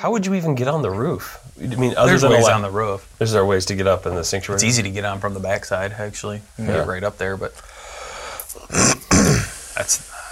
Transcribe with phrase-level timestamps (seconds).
[0.00, 1.38] How would you even get on the roof?
[1.60, 3.06] I mean, other There's than ways on the roof.
[3.20, 4.56] Is there ways to get up in the sanctuary?
[4.56, 6.36] It's easy to get on from the backside, actually.
[6.36, 6.72] You can Yeah.
[6.76, 7.52] get right up there, but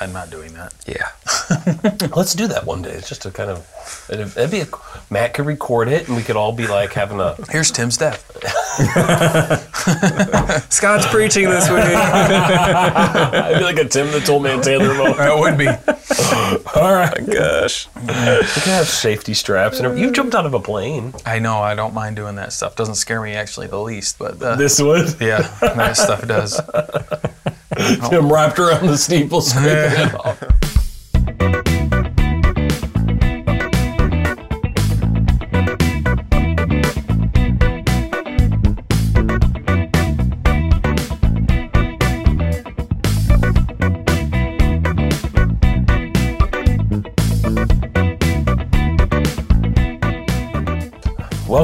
[0.01, 0.73] I'm not doing that.
[0.87, 1.09] Yeah.
[2.17, 2.91] Let's do that one day.
[2.93, 3.67] It's just a kind of
[4.11, 4.67] it'd, it'd be a,
[5.11, 8.23] Matt could record it and we could all be like having a Here's Tim's Steff.
[10.73, 11.81] Scott's preaching this week.
[11.81, 15.17] I'd be like a Tim the Tool Man Taylor moment.
[15.19, 15.67] That would be.
[16.79, 17.27] all right.
[17.27, 17.89] Gosh.
[17.97, 20.05] We can have safety straps and everything.
[20.05, 21.13] You've jumped out of a plane.
[21.27, 21.59] I know.
[21.59, 22.77] I don't mind doing that stuff.
[22.77, 25.17] Doesn't scare me actually the least, but uh, This would.
[25.21, 26.61] yeah, that stuff does.
[28.09, 29.41] Tim wrapped around the steeple
[29.97, 31.78] 别好。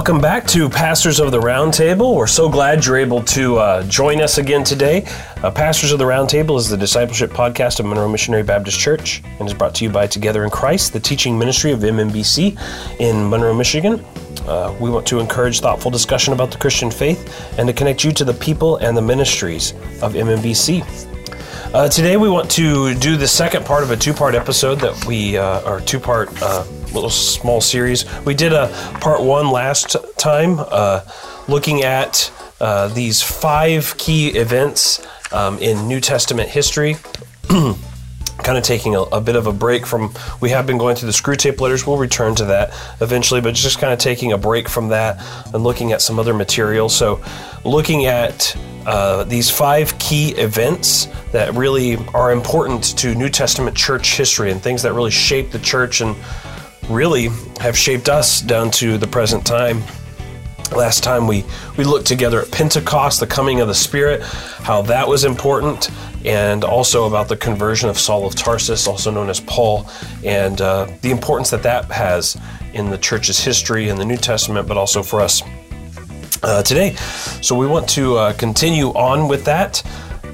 [0.04, 2.14] Welcome back to Pastors of the Roundtable.
[2.14, 5.06] We're so glad you're able to uh, join us again today.
[5.42, 9.48] Uh, Pastors of the Roundtable is the discipleship podcast of Monroe Missionary Baptist Church and
[9.48, 13.54] is brought to you by Together in Christ, the teaching ministry of MMBC in Monroe,
[13.54, 14.04] Michigan.
[14.46, 18.12] Uh, we want to encourage thoughtful discussion about the Christian faith and to connect you
[18.12, 20.84] to the people and the ministries of MMBC.
[21.72, 25.38] Uh, today we want to do the second part of a two-part episode that we,
[25.38, 26.62] uh, two-part uh,
[26.94, 28.04] little small series.
[28.24, 28.68] We did a
[29.00, 31.00] part one last time, uh,
[31.48, 36.96] looking at uh, these five key events um, in New Testament history.
[38.42, 41.06] kind of taking a, a bit of a break from we have been going through
[41.06, 44.68] the Screwtape letters we'll return to that eventually but just kind of taking a break
[44.68, 45.22] from that
[45.54, 47.22] and looking at some other material so
[47.64, 54.16] looking at uh, these five key events that really are important to new testament church
[54.16, 56.16] history and things that really shape the church and
[56.88, 57.28] really
[57.60, 59.82] have shaped us down to the present time
[60.72, 61.44] Last time we,
[61.76, 65.90] we looked together at Pentecost, the coming of the Spirit, how that was important,
[66.24, 69.88] and also about the conversion of Saul of Tarsus, also known as Paul,
[70.24, 72.36] and uh, the importance that that has
[72.72, 75.42] in the church's history in the New Testament, but also for us
[76.42, 76.94] uh, today.
[77.40, 79.80] So we want to uh, continue on with that.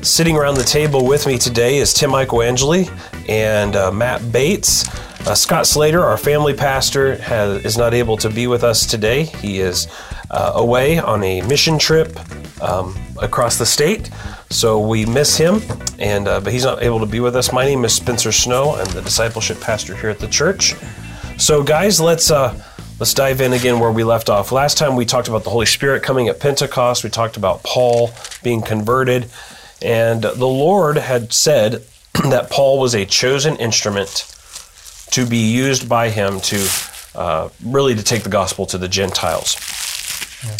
[0.01, 2.89] Sitting around the table with me today is Tim Michaelangeli
[3.29, 4.89] and uh, Matt Bates.
[5.27, 9.25] Uh, Scott Slater, our family pastor, has, is not able to be with us today.
[9.25, 9.87] He is
[10.31, 12.19] uh, away on a mission trip
[12.63, 14.11] um, across the state,
[14.49, 15.61] so we miss him.
[15.99, 17.53] And uh, but he's not able to be with us.
[17.53, 18.75] My name is Spencer Snow.
[18.77, 20.75] I'm the discipleship pastor here at the church.
[21.37, 22.59] So, guys, let's uh,
[22.99, 24.53] let's dive in again where we left off.
[24.53, 27.05] Last time we talked about the Holy Spirit coming at Pentecost.
[27.05, 28.11] We talked about Paul
[28.43, 29.31] being converted,
[29.83, 31.85] and the Lord had said
[32.25, 34.35] that Paul was a chosen instrument
[35.11, 36.69] to be used by Him to
[37.15, 39.57] uh, really to take the gospel to the Gentiles.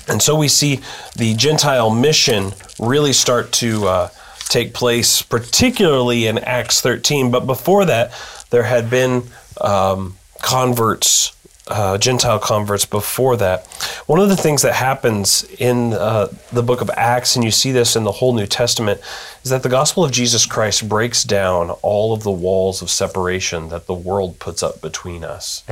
[0.09, 0.81] And so we see
[1.17, 4.09] the Gentile mission really start to uh,
[4.51, 7.31] take place, particularly in Acts 13.
[7.31, 8.13] But before that,
[8.51, 9.23] there had been
[9.61, 11.35] um, converts,
[11.69, 13.67] uh, Gentile converts before that.
[14.07, 17.71] One of the things that happens in uh, the book of Acts, and you see
[17.71, 19.01] this in the whole New Testament,
[19.45, 23.69] is that the gospel of Jesus Christ breaks down all of the walls of separation
[23.69, 25.63] that the world puts up between us.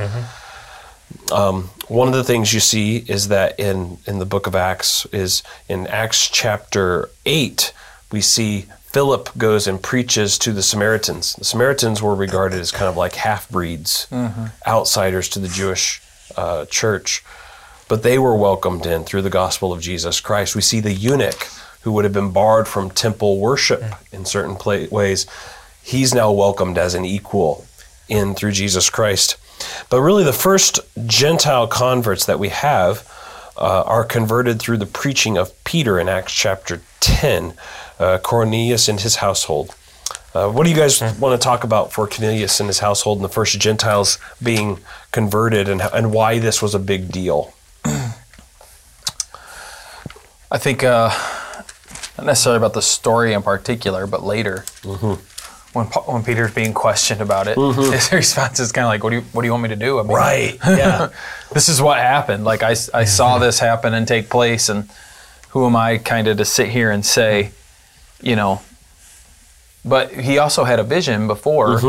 [1.32, 5.06] Um, one of the things you see is that in, in the book of Acts
[5.06, 7.72] is in Acts chapter 8,
[8.10, 11.34] we see Philip goes and preaches to the Samaritans.
[11.34, 14.06] The Samaritans were regarded as kind of like half breeds,
[14.66, 16.00] outsiders to the Jewish
[16.36, 17.22] uh, church,
[17.88, 20.54] but they were welcomed in through the gospel of Jesus Christ.
[20.54, 21.48] We see the eunuch
[21.82, 23.82] who would have been barred from temple worship
[24.12, 25.26] in certain pla- ways.
[25.82, 27.66] He's now welcomed as an equal
[28.08, 29.36] in through Jesus Christ.
[29.91, 33.06] But really, the first Gentile converts that we have
[33.58, 37.54] uh, are converted through the preaching of Peter in Acts chapter 10,
[37.98, 39.74] uh, Cornelius and his household.
[40.34, 43.24] Uh, what do you guys want to talk about for Cornelius and his household and
[43.24, 44.78] the first Gentiles being
[45.10, 47.54] converted and, and why this was a big deal?
[50.50, 51.10] I think uh,
[52.16, 54.65] not necessarily about the story in particular, but later
[55.74, 57.56] when when Peter's being questioned about it,
[57.92, 59.76] his response is kind of like, "What do you What do you want me to
[59.76, 60.59] do?" I mean, Right.
[60.66, 61.09] Yeah.
[61.53, 62.44] this is what happened.
[62.44, 64.88] Like I, I saw this happen and take place, and
[65.50, 67.53] who am I kind of to sit here and say,
[68.20, 68.62] you know?
[69.84, 71.80] But he also had a vision before,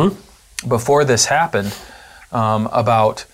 [0.68, 1.76] before this happened,
[2.32, 3.26] um, about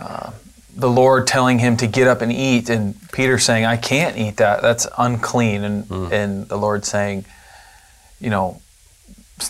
[0.00, 0.30] uh,
[0.76, 4.36] the Lord telling him to get up and eat, and Peter saying, "I can't eat
[4.36, 4.60] that.
[4.62, 7.24] That's unclean," and and the Lord saying,
[8.20, 8.60] you know,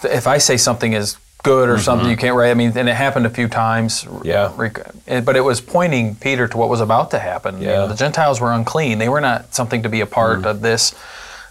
[0.04, 2.50] if I say something is good or something you can't write.
[2.50, 4.06] I mean, and it happened a few times.
[4.24, 4.50] Yeah.
[4.56, 4.80] Rec-
[5.26, 7.60] But it was pointing Peter to what was about to happen.
[7.60, 7.86] You know, Yeah.
[7.86, 10.94] the Gentiles were unclean; they were not something to be a part of this.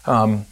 [0.05, 0.45] Um,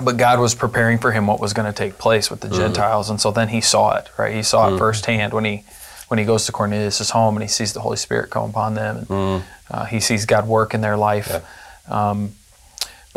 [0.00, 3.10] but God was preparing for him what was going to take place with the Gentiles,
[3.10, 4.08] and so then he saw it.
[4.16, 5.64] Right, he saw it firsthand when he
[6.06, 9.06] when he goes to Cornelius' home and he sees the Holy Spirit come upon them,
[9.10, 9.42] and
[9.72, 11.44] uh, he sees God work in their life.
[11.90, 12.32] Um,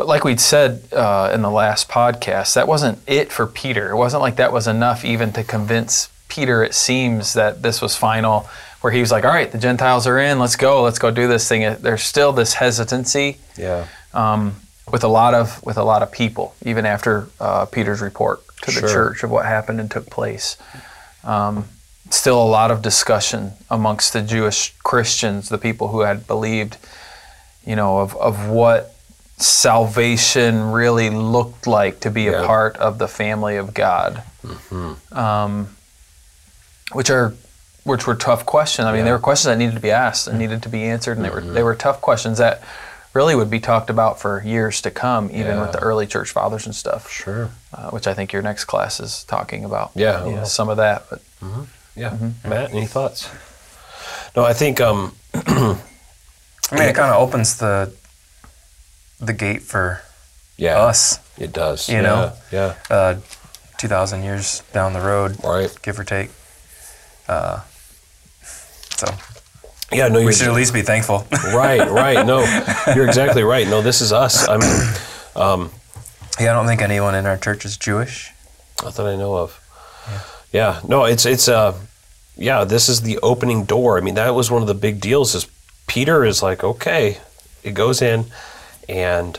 [0.02, 3.90] but like we'd said uh, in the last podcast, that wasn't it for Peter.
[3.90, 6.64] It wasn't like that was enough even to convince Peter.
[6.64, 8.48] It seems that this was final,
[8.80, 10.40] where he was like, "All right, the Gentiles are in.
[10.40, 10.82] Let's go.
[10.82, 13.86] Let's go do this thing." There's still this hesitancy Yeah.
[14.12, 14.56] um,
[14.90, 18.72] with a lot of with a lot of people, even after uh, Peter's report to
[18.72, 18.88] the Sure.
[18.88, 20.56] church of what happened and took place.
[21.22, 21.66] Um,
[22.10, 26.76] still a lot of discussion amongst the Jewish Christians, the people who had believed,
[27.64, 28.88] you know, of, of what
[29.42, 32.32] salvation really looked like to be Yeah.
[32.32, 32.44] Mm-hmm.
[32.44, 34.22] a part of the family of God.
[35.12, 35.76] Um,
[36.92, 37.34] which are
[37.84, 38.86] which were tough questions.
[38.86, 41.16] I mean, they were questions that needed to be asked and needed to be answered,
[41.16, 41.54] and they were Mm-hmm.
[41.54, 42.62] they were tough questions that
[43.14, 46.64] really would be talked about for years to come, even with the early church fathers
[46.66, 47.10] and stuff.
[47.10, 47.50] Sure.
[47.74, 49.90] Uh, which I think your next class is talking about.
[49.94, 51.04] Yeah, you know, some of that.
[51.10, 51.20] But
[51.94, 52.10] Yeah.
[52.10, 52.48] Mm-hmm.
[52.48, 53.28] Matt, any thoughts?
[54.36, 55.76] No, I think um, I
[56.72, 57.92] mean, it kind of opens the
[59.24, 60.02] the gate for
[60.56, 61.18] yeah, us.
[61.38, 61.88] it does.
[61.88, 62.32] you yeah, know?
[62.50, 62.74] Yeah.
[62.90, 63.14] Uh,
[63.78, 65.74] Two thousand years down the road, Right.
[65.82, 66.30] give or take.
[67.28, 67.60] Uh,
[68.42, 69.06] so
[69.90, 70.06] Yeah.
[70.08, 71.26] No, we should at least be thankful.
[71.52, 71.90] right.
[71.90, 72.24] Right.
[72.24, 72.44] No,
[72.94, 73.66] you're exactly right.
[73.66, 74.48] No, this is us.
[74.48, 74.70] I mean,
[76.40, 78.30] yeah, I don't think anyone in our church is Jewish.
[78.84, 79.58] not that I know of.
[80.52, 80.80] Yeah.
[80.86, 81.74] No, it's it's uh,
[82.36, 82.62] yeah.
[82.64, 83.98] This is the opening door.
[83.98, 85.34] I mean, that was one of the big deals.
[85.34, 85.46] Is
[85.88, 87.18] Peter is like, okay,
[87.64, 88.26] it goes in,
[88.88, 89.38] and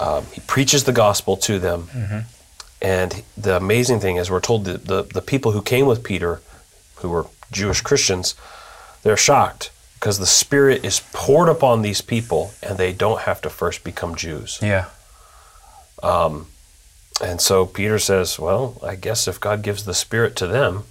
[0.00, 1.88] um, he preaches the gospel to them.
[2.82, 6.40] And the amazing thing is, we're told that the, the people who came with Peter,
[6.96, 8.34] who were Jewish Christians,
[9.02, 13.50] they're shocked because the Spirit is poured upon these people and they don't have to
[13.50, 14.58] first become Jews.
[14.60, 14.86] Yeah,
[17.22, 20.84] And so Peter says, Well, I guess if God gives the Spirit to them,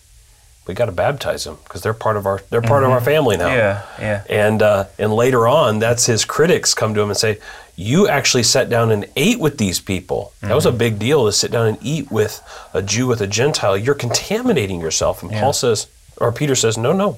[0.68, 3.38] we got to baptize them because they're part of our they're part of our family
[3.38, 3.48] now.
[3.48, 4.24] yeah, yeah.
[4.30, 7.40] And uh, and later on, that's his critics come to him and say,
[7.76, 10.34] "You actually sat down and ate with these people.
[10.42, 12.42] That was a big deal to sit down and eat with
[12.74, 13.78] a Jew with a Gentile.
[13.78, 17.18] You're contaminating yourself." And Paul says, or Peter says, "No, no.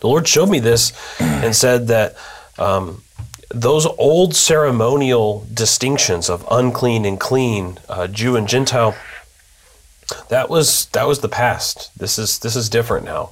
[0.00, 2.16] The Lord showed me this and said that."
[2.58, 3.02] Um,
[3.52, 8.94] those old ceremonial distinctions of unclean and clean, uh, Jew and Gentile,
[10.28, 11.90] that was that was the past.
[11.98, 13.30] This is this is different now.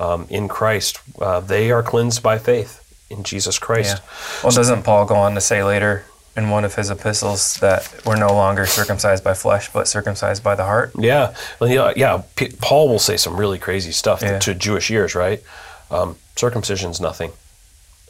[0.00, 3.96] Um, in Christ, uh, they are cleansed by faith in Jesus Christ.
[4.02, 4.40] Yeah.
[4.44, 6.04] Well, doesn't Paul go on to say later
[6.36, 10.54] in one of his epistles that we're no longer circumcised by flesh, but circumcised by
[10.54, 10.92] the heart?
[10.96, 12.22] Yeah, well, yeah, yeah.
[12.36, 14.38] P- Paul will say some really crazy stuff Yeah.
[14.38, 15.42] to Jewish ears, right?
[15.90, 17.32] Um, circumcision's nothing,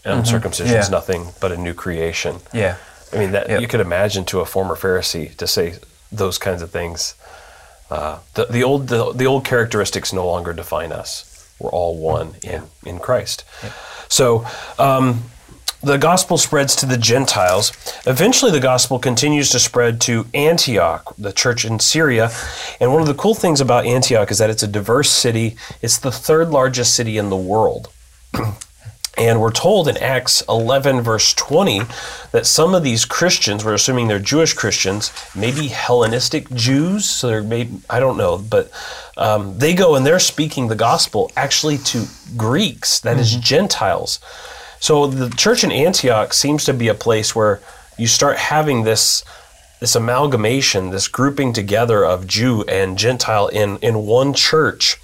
[0.05, 0.93] and circumcision's Mm-hmm.
[0.93, 2.41] Nothing but a new creation.
[2.53, 2.77] Yeah.
[3.15, 3.61] I mean, that Yep.
[3.63, 5.77] you could imagine to a former Pharisee to say
[6.13, 7.15] those kinds of things.
[7.91, 11.55] Uh, the, the old the, the old characteristics no longer define us.
[11.59, 13.45] We're all one in in Christ.
[14.09, 14.47] So.
[14.79, 15.25] Um,
[15.81, 17.71] the gospel spreads to the Gentiles.
[18.05, 22.33] Eventually, the gospel continues to spread to Antioch, the church in Syria.
[22.81, 25.57] And one of the cool things about Antioch is that it's a diverse city.
[25.81, 27.91] It's the third largest city in the world.
[29.19, 31.81] And we're told in Acts 11, verse 20,
[32.31, 37.43] that some of these Christians, we're assuming they're Jewish Christians, maybe Hellenistic Jews, so they're
[37.43, 38.71] maybe, I don't know, but
[39.17, 44.21] um, they go and they're speaking the gospel actually to Greeks, that is Gentiles.
[44.79, 47.61] So the church in Antioch seems to be a place where
[47.99, 49.25] you start having this
[49.81, 54.97] this amalgamation, this grouping together of Jew and Gentile in, in one church.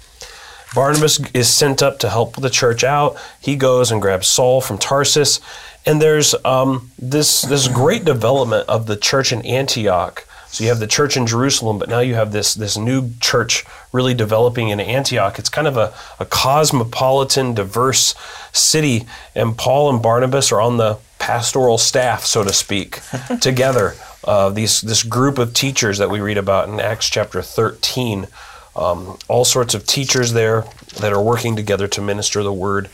[0.75, 3.17] Barnabas is sent up to help the church out.
[3.39, 5.39] He goes and grabs Saul from Tarsus,
[5.85, 10.27] and there's um, this this great development of the church in Antioch.
[10.47, 13.65] So you have the church in Jerusalem, but now you have this this new church
[13.93, 15.39] really developing in Antioch.
[15.39, 18.13] It's kind of a, a cosmopolitan, diverse
[18.51, 22.99] city, and Paul and Barnabas are on the pastoral staff, so to speak,
[23.41, 23.95] together.
[24.23, 28.27] Uh, these this group of teachers that we read about in Acts chapter 13
[28.75, 30.65] um, all sorts of teachers there
[30.99, 32.89] that are working together to minister the word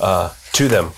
[0.00, 0.90] uh, to them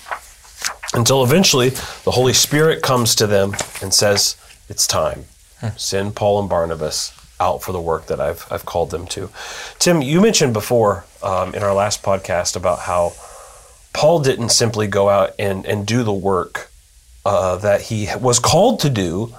[0.93, 4.37] until eventually the Holy Spirit comes to them and says,
[4.69, 5.25] It's time.
[5.77, 9.29] Send Paul and Barnabas out for the work that I've, I've called them to.
[9.79, 13.13] Tim, you mentioned before um, in our last podcast about how
[13.93, 16.69] Paul didn't simply go out and, and do the work
[17.25, 19.33] uh, that he was called to do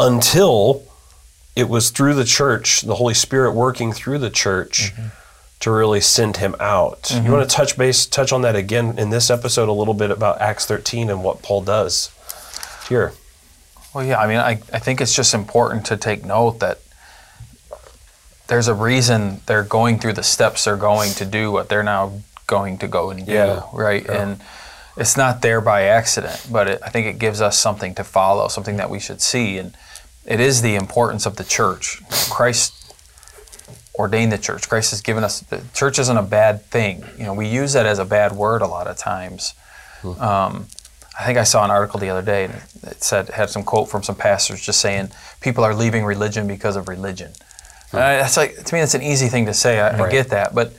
[0.00, 0.87] until
[1.58, 5.08] it was through the church, the Holy Spirit working through the church mm-hmm.
[5.58, 7.10] to really send him out.
[7.10, 7.32] You mm-hmm.
[7.32, 10.40] want to touch base, touch on that again in this episode a little bit about
[10.40, 12.12] Acts 13 and what Paul does
[12.88, 13.12] here.
[13.92, 16.78] Well, yeah, I mean, I, I think it's just important to take note that
[18.46, 22.20] there's a reason they're going through the steps they're going to do what they're now
[22.46, 23.62] going to go and do, Yeah.
[23.72, 24.08] right?
[24.08, 24.40] And
[24.96, 28.46] it's not there by accident, but it, I think it gives us something to follow,
[28.46, 29.58] something that we should see.
[29.58, 29.74] And
[30.28, 32.02] it is the importance of the church.
[32.30, 32.74] Christ
[33.98, 34.68] ordained the church.
[34.68, 37.02] Christ has given us, the church isn't a bad thing.
[37.16, 39.54] You know, we use that as a bad word a lot of times.
[40.02, 40.20] Hmm.
[40.20, 40.66] Um,
[41.18, 42.54] I think I saw an article the other day and
[42.84, 46.76] it said had some quote from some pastors just saying people are leaving religion because
[46.76, 47.32] of religion.
[47.90, 47.96] Hmm.
[47.96, 49.80] I- that's like to me that's an easy thing to say.
[49.80, 50.74] I, I get that, but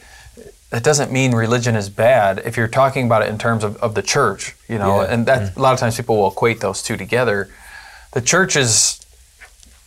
[0.69, 3.95] that doesn't mean religion is bad if you're talking about it in terms of, of
[3.95, 5.01] the church, you know.
[5.01, 5.11] Yeah.
[5.11, 5.59] And that hmm.
[5.59, 7.49] a lot of times people will equate those two together.
[8.11, 8.99] The church is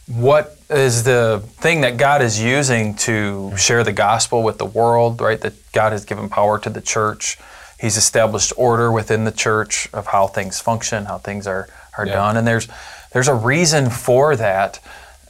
[0.09, 5.21] what is the thing that God is using to share the gospel with the world,
[5.21, 5.40] right?
[5.40, 7.38] That God has given power to the church.
[7.80, 12.14] He's established order within the church of how things function, how things are, are Yeah.
[12.14, 12.37] done.
[12.37, 12.68] And there's
[13.12, 14.80] there's a reason for that.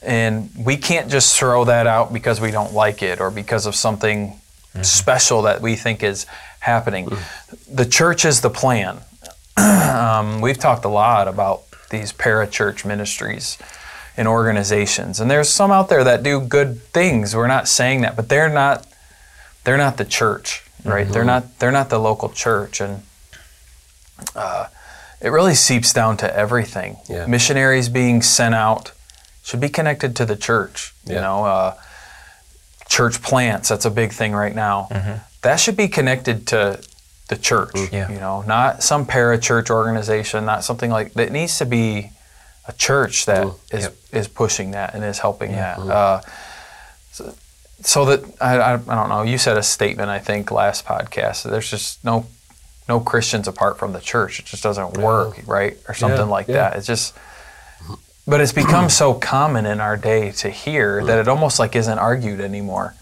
[0.02, 3.74] And we can't just throw that out because we don't like it or because of
[3.74, 4.40] something
[4.82, 6.26] special that we think is
[6.60, 7.08] happening.
[7.70, 9.00] The church is the plan.
[9.56, 13.58] um, we've talked a lot about these parachurch ministries
[14.16, 17.34] and organizations, and there's some out there that do good things.
[17.34, 18.86] We're not saying that, but they're not.
[19.64, 21.08] They're not the church, right?
[21.08, 21.58] They're not.
[21.58, 23.02] They're not the local church, and
[24.34, 24.66] uh,
[25.20, 26.98] it really seeps down to everything.
[27.08, 27.26] Yeah.
[27.26, 28.92] Missionaries being sent out
[29.42, 30.94] should be connected to the church.
[31.06, 31.74] You know, uh,
[32.88, 33.68] church plants.
[33.68, 34.88] That's a big thing right now.
[35.42, 36.82] That should be connected to
[37.28, 37.74] the church.
[37.92, 38.10] Yeah.
[38.10, 41.32] You know, not some parachurch organization, not something like that.
[41.32, 42.10] Needs to be
[42.66, 45.78] a church that is is pushing that and is helping that.
[45.78, 46.20] Uh,
[47.10, 47.34] so,
[47.80, 49.22] so that I, I, I don't know.
[49.22, 51.48] You said a statement I think last podcast.
[51.48, 52.26] There's just no
[52.88, 54.38] no Christians apart from the church.
[54.38, 55.76] It just doesn't work, right?
[55.88, 56.54] Or something like yeah.
[56.54, 56.76] that.
[56.76, 57.14] It's just.
[58.24, 61.98] But it's become so common in our day to hear that it almost like isn't
[61.98, 62.94] argued anymore.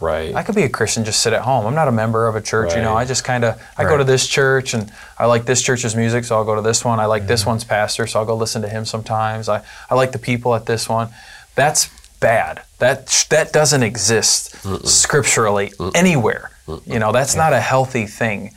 [0.00, 0.34] Right.
[0.34, 1.66] I could be a Christian, just sit at home.
[1.66, 2.94] I'm not a member of a church, you know.
[2.96, 6.24] I just kind of I go to this church and I like this church's music,
[6.24, 7.00] so I'll go to this one.
[7.00, 7.28] I like Mm-hmm.
[7.28, 9.48] this one's pastor, so I'll go listen to him sometimes.
[9.48, 11.08] I, I like the people at this one.
[11.54, 11.88] That's
[12.20, 12.62] bad.
[12.78, 16.50] That that doesn't exist scripturally anywhere.
[16.84, 18.54] You know, that's not a healthy thing.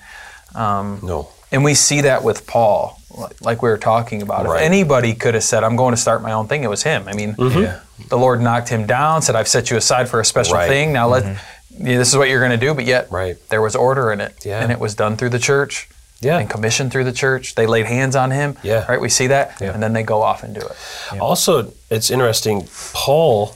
[0.56, 1.30] no.
[1.52, 4.46] And we see that with Paul, like- like we were talking about.
[4.46, 4.58] Right.
[4.58, 7.08] If anybody could have said, I'm going to start my own thing, it was him.
[7.08, 7.60] I mean, mm-hmm.
[7.60, 7.80] Yeah.
[8.08, 10.68] the Lord knocked him down, said, I've set you aside for a special Right.
[10.70, 10.94] thing.
[10.94, 11.88] Now let mm-hmm.
[11.88, 12.74] yeah, this is what you're going to do.
[12.74, 13.38] But yet, Right.
[13.50, 14.34] there was order in it.
[14.46, 14.62] Yeah.
[14.62, 15.90] And it was done through the church
[16.22, 16.38] Yeah.
[16.40, 17.56] and commissioned through the church.
[17.56, 18.58] They laid hands on him.
[18.64, 18.86] Yeah.
[18.90, 19.00] Right?
[19.02, 19.60] We see that.
[19.62, 19.74] Yeah.
[19.74, 21.20] And then they go off and do it.
[21.20, 22.68] Also, it's interesting.
[22.94, 23.56] Paul,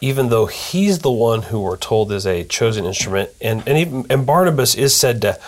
[0.00, 4.04] even though he's the one who we're told is a chosen instrument, and and even
[4.10, 5.38] and Barnabas is said to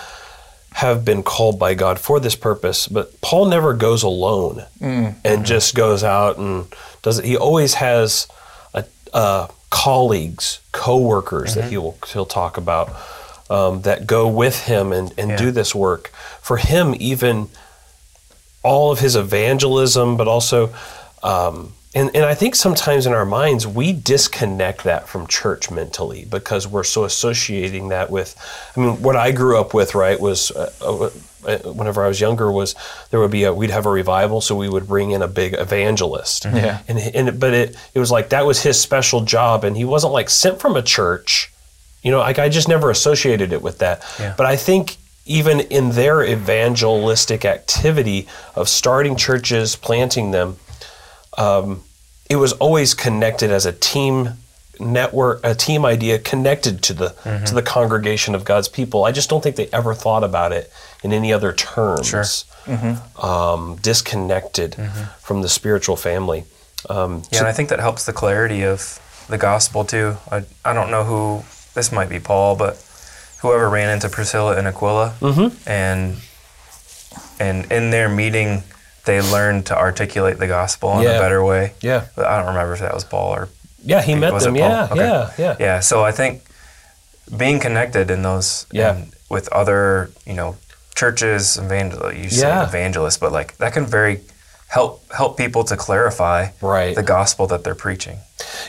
[0.84, 5.74] have been called by God for this purpose, but Paul never goes alone and just
[5.74, 6.66] goes out and
[7.02, 7.24] does it.
[7.24, 8.28] He always has
[8.74, 12.86] a, uh, colleagues, co-workers that he'll he'll talk about
[13.48, 15.36] um, that go with him and and Yeah.
[15.44, 16.12] do this work.
[16.42, 17.48] For him, even
[18.62, 20.70] all of his evangelism, but also,
[21.22, 26.26] um, and, and I think sometimes in our minds we disconnect that from church mentally
[26.28, 28.36] because we're so associating that with.
[28.76, 31.10] I mean, what I grew up with, right, was uh, uh,
[31.46, 32.74] uh, whenever I was younger, was
[33.10, 35.54] there would be a we'd have a revival, so we would bring in a big
[35.54, 36.80] evangelist, Yeah.
[36.86, 40.12] and and but it it was like that was his special job, and he wasn't
[40.12, 41.50] like sent from a church.
[42.02, 44.02] You know, like I just never associated it with that.
[44.20, 44.34] Yeah.
[44.36, 50.56] But I think even in their evangelistic activity of starting churches, planting them,
[51.38, 51.82] um,
[52.28, 54.30] it was always connected as a team
[54.78, 57.08] network, a team idea connected to the
[57.46, 59.04] to the congregation of God's people.
[59.04, 60.70] I just don't think they ever thought about it
[61.02, 62.06] in any other terms.
[62.08, 62.24] Sure.
[63.22, 64.76] Um, disconnected
[65.20, 66.44] from the spiritual family.
[66.88, 70.16] Um, Yeah, and I think that helps the clarity of the gospel too.
[70.30, 72.76] I, I don't know who this might be Paul, but
[73.42, 75.14] whoever ran into Priscilla and Aquila,
[75.66, 76.16] and
[77.38, 78.62] and in their meeting,
[79.06, 81.16] they learned to articulate the gospel in Yeah.
[81.16, 81.72] a better way.
[81.80, 82.04] Yeah.
[82.18, 83.48] I don't remember if that was Paul or
[83.84, 84.56] yeah, he met them.
[84.56, 84.96] Yeah, Okay.
[85.00, 85.80] yeah, yeah, yeah.
[85.80, 86.42] So I think
[87.36, 88.96] being connected in those Yeah.
[89.30, 90.56] with other you know
[90.94, 92.64] churches, evangel you say Yeah.
[92.66, 94.20] evangelists, but like that can very
[94.68, 96.94] help help people to clarify Right.
[96.96, 98.18] the gospel that they're preaching.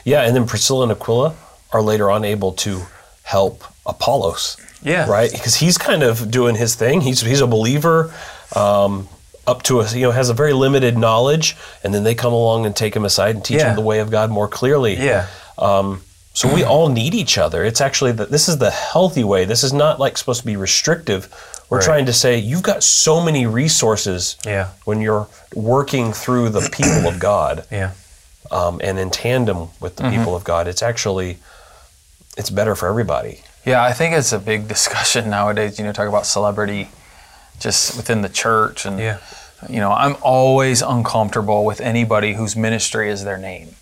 [0.03, 1.34] Yeah, and then Priscilla and Aquila
[1.74, 2.86] are later on able to
[3.24, 4.58] help Apollos.
[4.84, 5.10] Yeah.
[5.10, 5.32] Right?
[5.32, 7.01] Because he's kind of doing his thing.
[7.01, 8.12] He's he's a believer.
[8.56, 9.08] Um,
[9.48, 12.66] up to us, you know, has a very limited knowledge, and then they come along
[12.66, 13.70] and take him aside and teach Yeah.
[13.70, 14.96] him the way of God more clearly.
[14.98, 15.27] Yeah.
[15.58, 17.63] Um, so we all need each other.
[17.66, 19.46] It's actually that this is the healthy way.
[19.46, 21.30] This is not like supposed to be restrictive.
[21.70, 21.86] We're Right.
[21.86, 24.68] trying to say you've got so many resources Yeah.
[24.86, 27.92] when you're working through the people of God Yeah.
[28.51, 30.68] um, and in tandem with the people of God.
[30.68, 31.39] It's actually
[32.38, 33.42] it's better for everybody.
[33.66, 35.80] Yeah, I think it's a big discussion nowadays.
[35.80, 36.89] You know, talk about celebrity
[37.60, 39.18] just within the church, and Yeah.
[39.70, 43.76] You know, I'm always uncomfortable with anybody whose ministry is their name.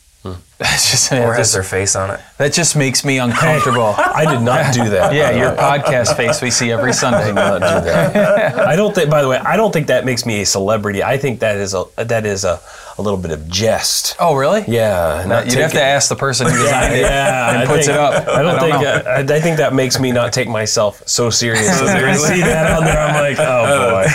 [0.59, 2.21] That's just, Or has just their face on it.
[2.37, 3.93] that just makes me uncomfortable.
[3.97, 5.13] I did not do that.
[5.13, 7.23] yeah, your podcast face we see every Sunday.
[7.23, 8.59] I did not do that.
[8.59, 9.09] I don't think.
[9.09, 11.03] By the way, I don't think that makes me a celebrity.
[11.03, 12.61] I think that is a that is a,
[12.97, 14.15] a little bit of jest.
[14.17, 14.63] Oh, really?
[14.65, 17.87] Yeah, not You'd have to ask the person who designed it yeah, and I puts
[17.87, 18.25] think- it up.
[18.25, 18.75] I don't, think.
[18.75, 21.85] I, I think that makes me not take myself so seriously.
[21.85, 24.05] When I see that on there, I'm like, oh boy,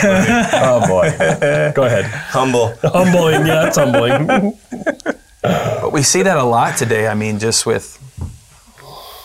[0.54, 1.72] oh boy.
[1.74, 2.06] Go ahead.
[2.06, 2.72] Humble.
[2.82, 4.56] Humbling, yeah, it's humbling.
[5.90, 7.08] But we see that a lot today.
[7.08, 7.98] I mean, just with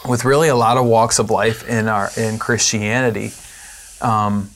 [0.10, 3.34] with really a lot of walks of life in our in Christianity,
[4.01, 4.50] um,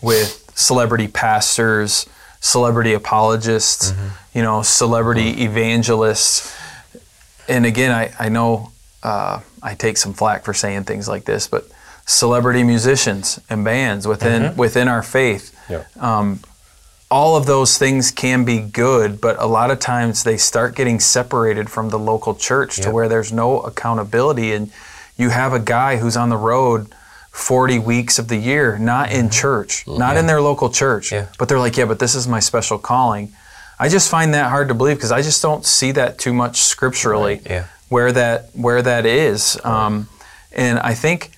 [0.00, 2.08] with celebrity pastors,
[2.40, 3.92] celebrity apologists,
[4.32, 6.56] you know, celebrity evangelists.
[7.48, 11.48] And again, I I know uh, I take some flack for saying things like this,
[11.48, 11.66] but
[12.06, 15.84] celebrity musicians and bands within within our faith Yeah.
[17.12, 20.98] All of those things can be good, but a lot of times they start getting
[20.98, 24.52] separated from the local church to where there's no accountability.
[24.52, 24.72] And
[25.18, 26.92] you have a guy who's on the road
[27.30, 31.26] 40 weeks of the year, not in church, not in their local church, Mm-hmm.
[31.26, 31.32] Yeah.
[31.38, 33.32] but they're like, yeah, but this is my special calling.
[33.78, 36.62] I just find that hard to believe because I just don't see that too much
[36.62, 37.64] scripturally Right, yeah.
[37.90, 39.58] where that where that is.
[39.64, 40.08] Um,
[40.52, 41.32] and I think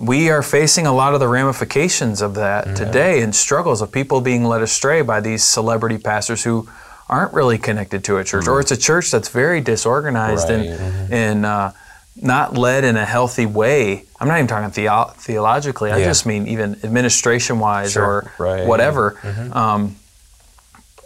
[0.00, 4.20] we are facing a lot of the ramifications of that today and struggles of people
[4.20, 6.68] being led astray by these celebrity pastors who
[7.08, 10.66] aren't really connected to a church or it's a church that's very disorganized Right.
[10.66, 11.72] and and uh,
[12.20, 14.04] not led in a healthy way.
[14.20, 15.90] I'm not even talking theo- theologically.
[15.90, 18.04] I just mean even administration wise Sure.
[18.04, 18.66] or Right.
[18.66, 19.16] whatever.
[19.52, 19.96] Um,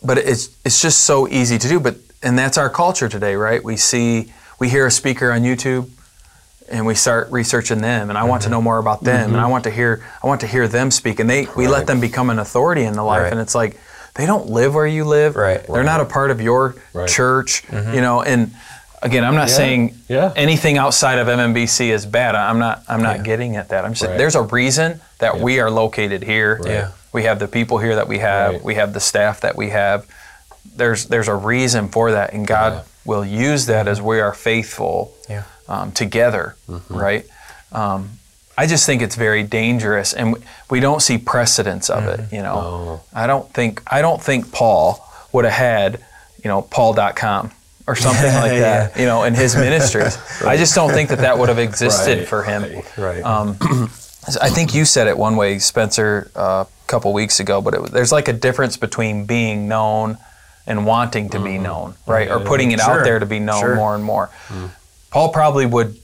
[0.02, 1.80] but it's it's just so easy to do.
[1.80, 3.62] But and that's our culture today, right?
[3.62, 5.88] We see we hear a speaker on YouTube,
[6.70, 8.52] and we start researching them, and I want to mm-hmm.
[8.54, 9.50] know more about them, and I mm-hmm.
[9.50, 12.30] want to hear I want to hear them speak, and they we let them become
[12.30, 13.32] an authority in the life, Right.
[13.32, 13.78] and it's like
[14.14, 15.64] they don't live where you live, Right.
[15.66, 17.08] They're not a part of your Right.
[17.08, 17.94] church, mm-hmm.
[17.94, 18.52] you know, and.
[19.00, 19.54] Again, I'm not Yeah.
[19.54, 20.32] saying Yeah.
[20.34, 22.34] anything outside of MMBC is bad.
[22.34, 22.82] I'm not.
[22.88, 23.84] I'm not getting at that.
[23.84, 24.02] I'm just.
[24.02, 24.18] Right.
[24.18, 26.60] There's a reason that we are located here.
[26.66, 26.88] Yeah.
[27.12, 28.54] We have the people here that we have.
[28.54, 28.64] Right.
[28.64, 30.04] We have the staff that we have.
[30.74, 32.80] There's there's a reason for that, and God Yeah.
[33.04, 35.42] will use that as we are faithful Yeah.
[35.68, 36.94] Um, together, Mm-hmm.
[36.96, 37.26] right?
[37.72, 38.10] Um,
[38.56, 40.36] I just think it's very dangerous, and
[40.68, 42.22] we, don't see precedence of Mm-hmm.
[42.22, 42.32] it.
[42.36, 43.00] You know, Oh.
[43.14, 46.04] I don't think I don't think Paul would have had
[46.42, 47.52] you know Paul.com
[47.86, 48.88] or something like Yeah.
[48.88, 48.98] that.
[48.98, 50.18] You know, in his ministries.
[50.44, 52.82] I just don't think that that would have existed Right, for him.
[52.96, 53.22] Right.
[53.22, 53.56] Um,
[54.42, 57.60] I think you said it one way, Spencer, uh, a couple weeks ago.
[57.62, 60.18] But it, there's like a difference between being known
[60.66, 62.28] and wanting to be known, right?
[62.30, 63.74] Or putting it out there to be known Sure.
[63.76, 64.28] more and more.
[65.10, 65.98] Paul probably would.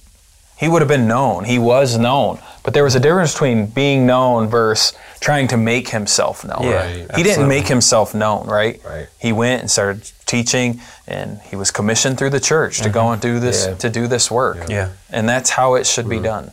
[0.57, 1.45] He would have been known.
[1.45, 2.39] He was known.
[2.63, 6.63] But there was a difference between being known versus trying to make himself known.
[6.63, 7.17] Yeah, Right.
[7.17, 8.81] He didn't make himself known, right?
[8.85, 9.07] Right.
[9.19, 13.13] He went and started teaching, and he was commissioned through the church to go mm-hmm.
[13.13, 13.75] and do this Yeah.
[13.75, 14.69] to do this work.
[14.69, 14.91] Yeah.
[15.11, 16.25] And that's how it should be mm-hmm.
[16.25, 16.51] done.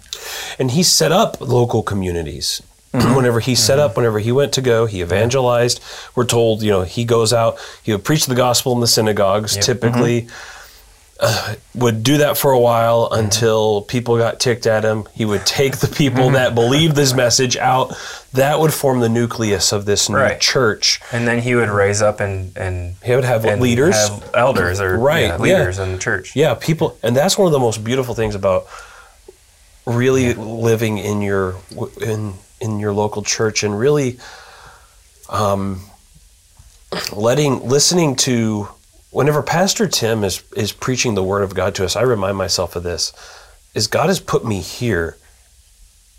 [0.60, 2.62] and he set up local communities.
[2.92, 3.92] whenever he set mm-hmm.
[3.92, 5.82] up, whenever he went to go, he evangelized.
[6.14, 9.56] We're told, you know, he goes out, he would preach the gospel in the synagogues,
[9.56, 10.28] typically.
[11.24, 15.08] Uh, would do that for a while until people got ticked at him.
[15.14, 17.94] He would take the people that believed this message out.
[18.34, 20.40] That would form the nucleus of this new Right.
[20.42, 21.00] church.
[21.12, 23.96] And then he would raise up and and He would have leaders.
[23.96, 25.38] have elders or Right, yeah, yeah.
[25.60, 26.36] leaders in the church.
[26.36, 28.66] Yeah, people, and that's one of the most beautiful things about
[29.86, 31.56] really living in your
[32.02, 34.18] in in your local church and really
[35.30, 35.82] um,
[37.12, 38.68] letting listening to
[39.12, 41.96] whenever Pastor Tim is is preaching the Word of God to us.
[41.96, 43.14] I remind myself of this:
[43.76, 45.18] is God has put me here,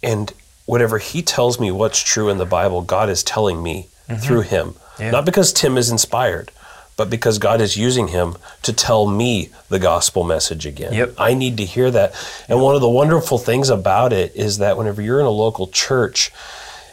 [0.02, 0.33] and
[0.66, 4.20] whenever He tells me what's true in the Bible, God is telling me mm-hmm.
[4.20, 5.11] through Him, Yeah.
[5.11, 6.52] not because Tim is inspired.
[6.94, 10.92] But because God is using him to tell me the gospel message again.
[10.92, 11.14] Yep.
[11.16, 12.14] I need to hear that.
[12.50, 15.68] And one of the wonderful things about it is that whenever you're in a local
[15.68, 16.31] church,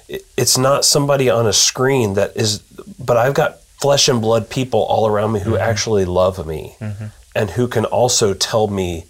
[0.08, 2.60] it's not somebody on a screen that is,
[2.98, 5.62] but I've got flesh and blood people all around me who mm-hmm.
[5.62, 7.06] actually love me mm-hmm.
[7.36, 9.06] and who can also tell me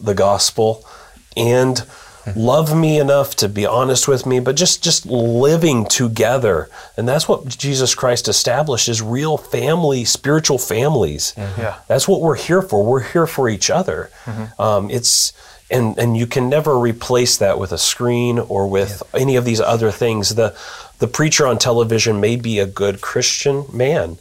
[0.00, 0.84] the gospel
[1.36, 2.38] and mm-hmm.
[2.38, 6.68] love me enough to be honest with me, but just just living together.
[6.96, 11.32] And that's what Jesus Christ established is real family, spiritual families.
[11.36, 11.78] Yeah.
[11.86, 12.84] That's what we're here for.
[12.84, 14.10] We're here for each other.
[14.58, 15.32] Um, it's
[15.70, 19.60] and and you can never replace that with a screen or with any of these
[19.60, 20.34] other things.
[20.34, 20.56] The
[20.98, 24.18] the preacher on television may be a good Christian man,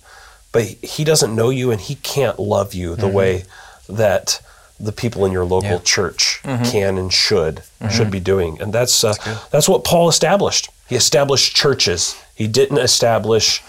[0.52, 3.44] but he doesn't know you and he can't love you the way
[3.88, 4.42] that
[4.80, 5.78] the people in your local Yeah.
[5.84, 8.60] church can and should should be doing.
[8.62, 9.14] And that's uh,
[9.52, 10.70] that's what Paul established.
[10.90, 12.16] He established churches.
[12.36, 13.62] He didn't establish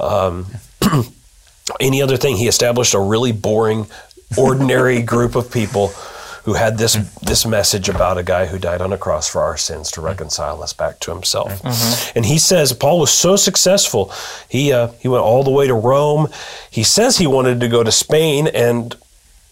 [0.00, 0.46] um,
[1.80, 2.36] any other thing.
[2.36, 3.86] He established a really boring,
[4.38, 5.92] ordinary group of people
[6.44, 9.56] who had this this message about a guy who died on a cross for our
[9.56, 11.62] sins to reconcile us back to himself.
[12.16, 14.12] And he says Paul was so successful.
[14.48, 16.28] He uh, he went all the way to Rome.
[16.70, 18.96] He says he wanted to go to Spain and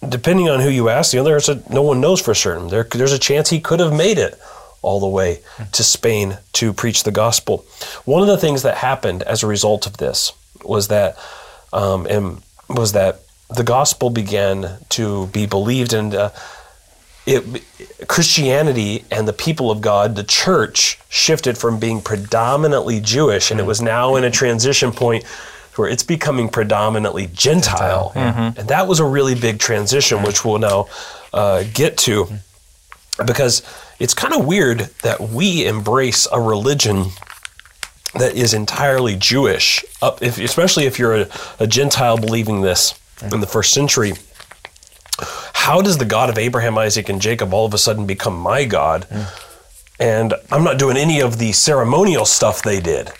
[0.08, 2.68] depending on who you ask, you know, there's a, no one knows for certain.
[2.68, 4.38] There, there's a chance he could have made it
[4.82, 5.40] all the way
[5.72, 7.66] to Spain to preach the gospel.
[8.06, 10.32] One of the things that happened as a result of this
[10.64, 11.18] was that,
[11.74, 16.30] um, and was that the gospel began to be believed, and uh,
[17.30, 23.60] it, Christianity and the people of God, the church, shifted from being predominantly Jewish, and
[23.60, 25.24] it was now in a transition point
[25.76, 28.12] where it's becoming predominantly Gentile.
[28.58, 30.88] And that was a really big transition, which we'll now
[31.32, 32.26] uh, get to.
[33.24, 33.62] Because
[33.98, 37.06] it's kind of weird that we embrace a religion
[38.14, 41.28] that is entirely Jewish, up if, especially if you're a,
[41.60, 42.98] a Gentile believing this
[43.32, 44.14] in the first century.
[45.60, 48.64] How does the God of Abraham, Isaac, and Jacob all of a sudden become my
[48.64, 49.06] God?
[49.98, 53.12] And I'm not doing any of the ceremonial stuff they did.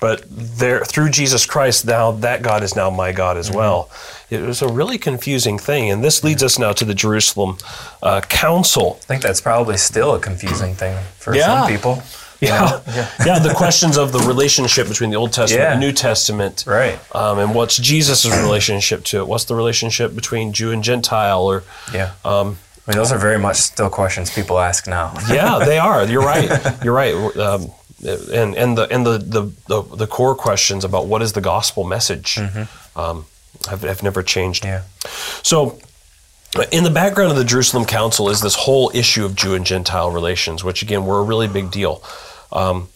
[0.00, 3.90] But there, through Jesus Christ, now that God is now my God as well.
[4.30, 7.58] It was a really confusing thing, and this leads us now to the Jerusalem
[8.02, 8.98] uh, Council.
[9.02, 11.46] I think that's probably still a confusing thing for Yeah.
[11.62, 12.02] some people.
[12.48, 12.80] Yeah,
[13.24, 13.38] yeah.
[13.38, 15.72] The questions of the relationship between the Old Testament Yeah.
[15.72, 16.98] and New Testament, Right.
[17.14, 19.28] Um, and what's Jesus' relationship to it?
[19.28, 21.42] What's the relationship between Jew and Gentile?
[21.42, 22.12] Or Yeah.
[22.24, 25.14] Um, I mean, those are very much still questions people ask now.
[25.30, 26.04] yeah, they are.
[26.04, 26.50] You're right.
[26.84, 27.14] You're right.
[27.36, 27.70] Um,
[28.04, 31.84] and and the and the, the the the core questions about what is the gospel
[31.84, 32.40] message
[32.96, 33.26] um,
[33.70, 34.64] have, have never changed.
[34.64, 34.82] Yeah.
[35.44, 35.78] So,
[36.72, 40.10] in the background of the Jerusalem Council is this whole issue of Jew and Gentile
[40.10, 42.02] relations, which again were a really big deal.
[42.52, 42.88] Um,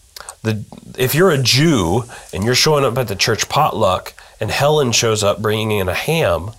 [0.43, 0.63] the
[0.97, 5.23] if you're a Jew and you're showing up at the church potluck and Helen shows
[5.23, 6.51] up bringing in a ham,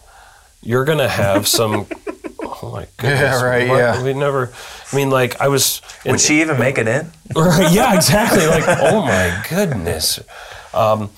[0.62, 1.86] you're gonna have some.
[2.42, 3.20] oh my goodness!
[3.20, 3.76] Yeah, right, What?
[3.78, 4.02] yeah.
[4.02, 4.52] We never.
[4.92, 5.80] I mean, like I was.
[6.04, 7.10] in- Would she even make it in?
[7.36, 8.46] Yeah, exactly.
[8.46, 10.18] Like, oh my goodness.
[10.74, 11.10] Um,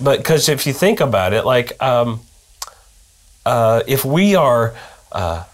[0.00, 2.20] but because if you think about it, like, um,
[3.44, 4.74] uh, if we are,
[5.12, 5.44] uh,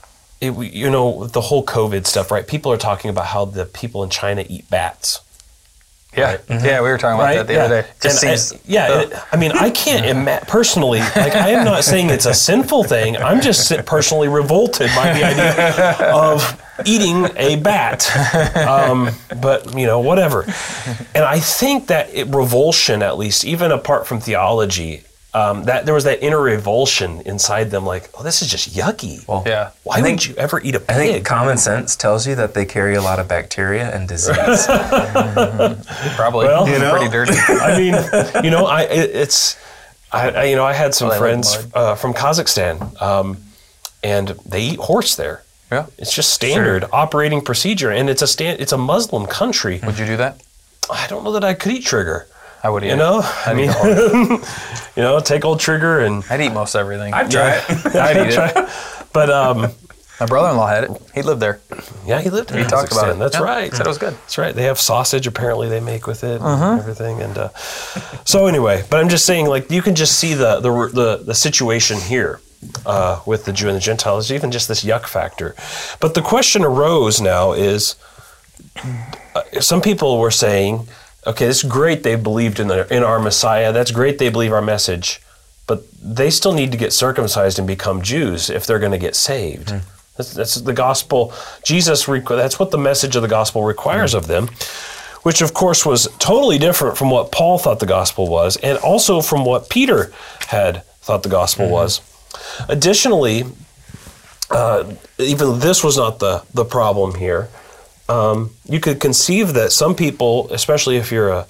[0.41, 2.47] it, you know, the whole COVID stuff, right?
[2.47, 5.21] People are talking about how the people in China eat bats.
[6.17, 7.89] Yeah, yeah, we were talking about that the other day.
[8.01, 9.01] Just And I- seems yeah.
[9.03, 11.01] it- I mean, I can't imagine personally.
[11.01, 13.17] Like, I am not saying it's a sinful thing.
[13.17, 18.09] I'm just personally revolted by the idea of eating a bat.
[18.57, 20.43] Um, but you know, whatever.
[21.15, 25.03] And I think that it, revulsion, at least, even apart from theology,
[25.37, 27.85] um, that there was that inner revulsion inside them.
[27.85, 29.27] Like, oh, this is just yucky.
[29.29, 29.71] Well, Yeah.
[29.83, 32.55] Why I would think- you ever eat a I think common sense tells you that
[32.55, 34.67] they carry a lot of bacteria and disease.
[36.17, 36.91] probably Well, you know.
[36.93, 37.35] pretty dirty.
[37.49, 39.57] I mean, you know, I it, it's,
[40.13, 43.37] I, I you know, I had some Well, friends uh, from Kazakhstan, um,
[44.03, 45.43] and they eat horse there.
[45.71, 45.87] Yeah.
[45.99, 48.61] It's just standard operating procedure, and it's a stand.
[48.61, 49.81] It's a Muslim country.
[49.85, 50.41] Would you do that?
[50.91, 52.27] I don't know that I could eat trigger.
[52.67, 53.71] I would eat You know, I I'd mean,
[54.97, 57.15] you know, take old trigger and I'd eat most everything.
[57.15, 57.65] I'd try it.
[57.95, 58.69] I'd eat it.
[59.13, 59.71] But um,
[60.19, 60.91] My brother-in-law had it.
[61.15, 61.61] He lived there.
[62.05, 63.19] yeah, he lived in He talked about it.
[63.19, 63.43] That's Yeah.
[63.43, 63.73] right.
[63.73, 64.15] Said it was good.
[64.15, 64.53] That's right.
[64.55, 66.65] They have sausage apparently they make with it Uh-huh.
[66.73, 67.23] and everything.
[67.23, 67.49] And uh,
[68.25, 71.35] so anyway, but I'm just saying, like you can just see the the the, the
[71.35, 72.41] situation here
[72.85, 75.55] uh, with the Jew and the Gentiles, even just this yuck factor.
[76.01, 77.95] But the question arose now is,
[79.35, 80.89] uh, some people were saying,
[81.27, 82.03] okay, this is great.
[82.03, 83.73] They believed in the in our Messiah.
[83.73, 84.19] That's great.
[84.19, 85.21] They believe our message.
[85.67, 89.17] But they still need to get circumcised and become Jews if they're going to get
[89.17, 89.71] saved.
[89.71, 89.79] Hmm.
[90.17, 91.35] That's, that's the gospel.
[91.65, 94.19] Jesus, requ- that's what the message of the gospel requires hmm.
[94.19, 94.49] of them,
[95.23, 99.21] which of course was totally different from what Paul thought the gospel was, and also
[99.21, 100.13] from what Peter
[100.49, 101.73] had thought the gospel hmm.
[101.73, 102.01] was.
[102.69, 103.45] Additionally,
[104.51, 107.49] uh, even this was not the, the problem here.
[108.09, 111.47] Um, you could conceive that some people, especially if you're a,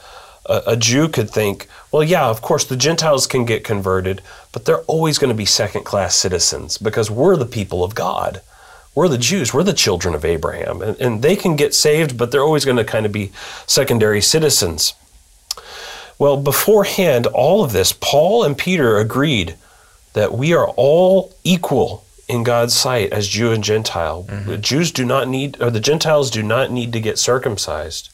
[0.46, 4.64] a, a Jew, could think, well, yeah, of course, the Gentiles can get converted, but
[4.64, 8.40] they're always going to be second class citizens because we're the people of God.
[8.96, 12.32] we're the Jews, we're the children of Abraham, and, and they can get saved, but
[12.32, 13.30] they're always going to kind of be
[13.66, 14.94] secondary citizens.
[16.18, 19.54] Well, beforehand, all of this, Paul and Peter agreed
[20.14, 24.22] that we are all equal in God's sight as Jew and Gentile.
[24.46, 28.10] The Jews do not need, or the Gentiles do not need to get circumcised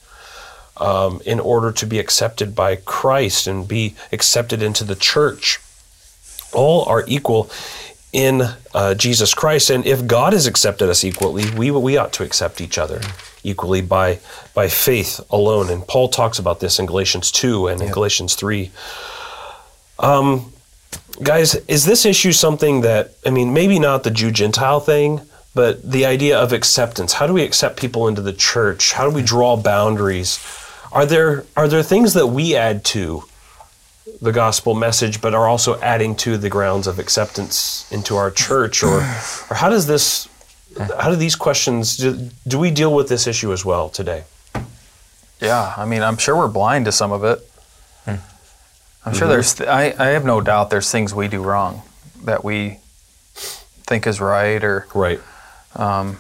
[0.77, 5.61] um, in order to be accepted by Christ and be accepted into the church.
[6.53, 7.51] All are equal
[8.13, 8.43] in
[8.75, 12.61] uh, Jesus Christ, and if God has accepted us equally, we we ought to accept
[12.61, 13.01] each other
[13.43, 14.19] equally by
[14.53, 15.71] by faith alone.
[15.71, 18.71] And Paul talks about this in Galatians two and in Galatians three.
[19.99, 20.53] Um,
[21.23, 25.21] guys, is this issue something that I mean, maybe not the Jew Gentile thing,
[25.55, 27.15] but the idea of acceptance?
[27.15, 28.93] How do we accept people into the church?
[28.93, 30.39] How do we draw boundaries?
[30.93, 33.25] Are there are there things that we add to
[34.21, 38.83] the gospel message, but are also adding to the grounds of acceptance into our church,
[38.83, 40.29] or or how does this?
[40.99, 44.25] How do these questions do, do we deal with this issue as well today?
[45.41, 47.47] Yeah, I mean, I'm sure we're blind to some of it.
[49.05, 49.31] I'm sure mm-hmm.
[49.31, 49.55] there's.
[49.55, 51.83] Th- I, I have no doubt there's things we do wrong
[52.25, 52.79] that we
[53.87, 55.21] think is right, or Right.
[55.75, 56.19] Um,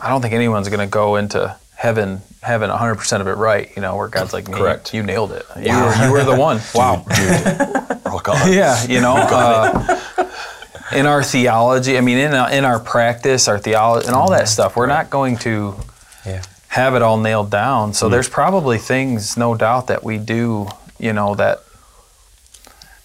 [0.00, 3.70] I don't think anyone's going to go into heaven having 100 percent of it right.
[3.76, 4.94] You know, where God's like, Correct.
[4.94, 5.44] You nailed it.
[5.56, 6.60] You, were, you were the one.
[6.74, 7.04] wow.
[8.06, 8.52] Rock on.
[8.52, 10.30] yeah, you know, uh,
[10.92, 14.42] in our theology, I mean, in uh, in our practice, our theology, and all that
[14.42, 14.46] mm-hmm.
[14.46, 15.74] stuff, we're not going to
[16.24, 16.42] Yeah.
[16.68, 17.92] have it all nailed down.
[17.92, 18.12] So mm-hmm.
[18.12, 20.68] there's probably things, no doubt, that we do,
[20.98, 21.62] you know, that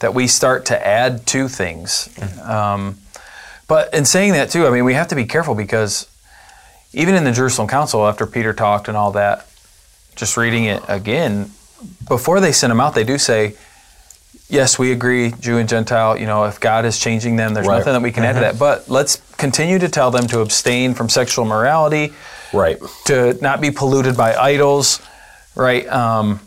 [0.03, 2.09] that we start to add to things.
[2.43, 2.97] Um,
[3.69, 6.07] but in saying that too, I mean, we have to be careful because
[6.91, 9.47] even in the Jerusalem Council, after Peter talked and all that,
[10.17, 11.51] just reading it again,
[12.09, 13.55] before they send them out, they do say,
[14.49, 17.77] yes, we agree, Jew and Gentile, you know, if God is changing them, there's Right.
[17.77, 18.59] nothing that we can add to that.
[18.59, 22.11] But let's continue to tell them to abstain from sexual morality,
[22.51, 22.77] Right.
[23.05, 24.99] to not be polluted by idols,
[25.55, 25.87] right?
[25.87, 26.41] Um,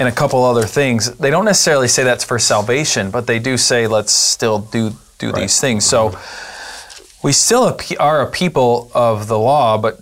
[0.00, 1.12] and a couple other things.
[1.18, 5.30] They don't necessarily say that's for salvation, but they do say let's still do do
[5.30, 5.84] these things.
[5.84, 7.26] So mm-hmm.
[7.26, 10.00] we still are a people of the law, but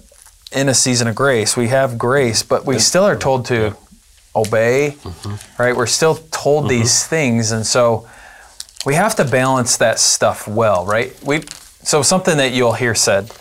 [0.53, 3.77] in a season of grace, we have grace, but we still are told to
[4.37, 5.63] obey, mm-hmm.
[5.63, 5.77] right?
[5.77, 6.79] We're still told mm-hmm.
[6.79, 8.09] these things, and so
[8.87, 11.13] we have to balance that stuff well, right?
[11.25, 11.43] We
[11.83, 13.33] so something that you'll hear said,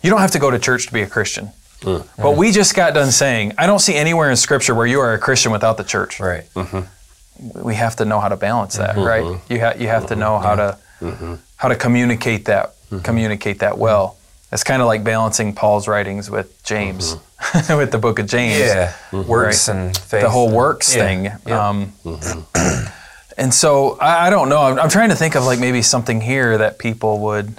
[0.00, 1.50] you don't have to go to church to be a Christian.
[1.84, 5.14] But we just got done saying, I don't see anywhere in Scripture where you are
[5.14, 6.20] a Christian without the church.
[6.20, 6.44] Right.
[6.54, 7.62] Mm-hmm.
[7.62, 9.06] We have to know how to balance that, mm-hmm.
[9.06, 9.40] right?
[9.48, 11.34] You have you have to know how to mm-hmm.
[11.56, 14.16] how to communicate that communicate that well.
[14.52, 17.16] It's kind of like balancing Paul's writings with James,
[17.70, 18.58] with the book of James.
[18.58, 18.94] Yeah.
[19.10, 20.22] Works and faith.
[20.22, 21.06] the whole works Yeah.
[21.06, 21.24] thing.
[21.46, 21.68] Yeah.
[21.68, 21.92] Um,
[23.38, 24.60] and so I, I don't know.
[24.60, 27.54] I'm, I'm trying to think of like maybe something here that people would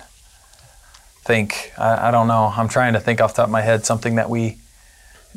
[1.23, 1.73] think.
[1.77, 2.53] I, I don't know.
[2.55, 4.57] I'm trying to think off the top of my head something that we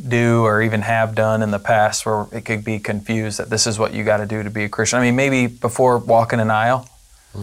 [0.09, 3.67] do or even have done in the past where it could be confused that this
[3.67, 4.99] is what you got to do to be a Christian.
[4.99, 6.89] I mean, maybe before walking an aisle.
[7.33, 7.43] Hmm.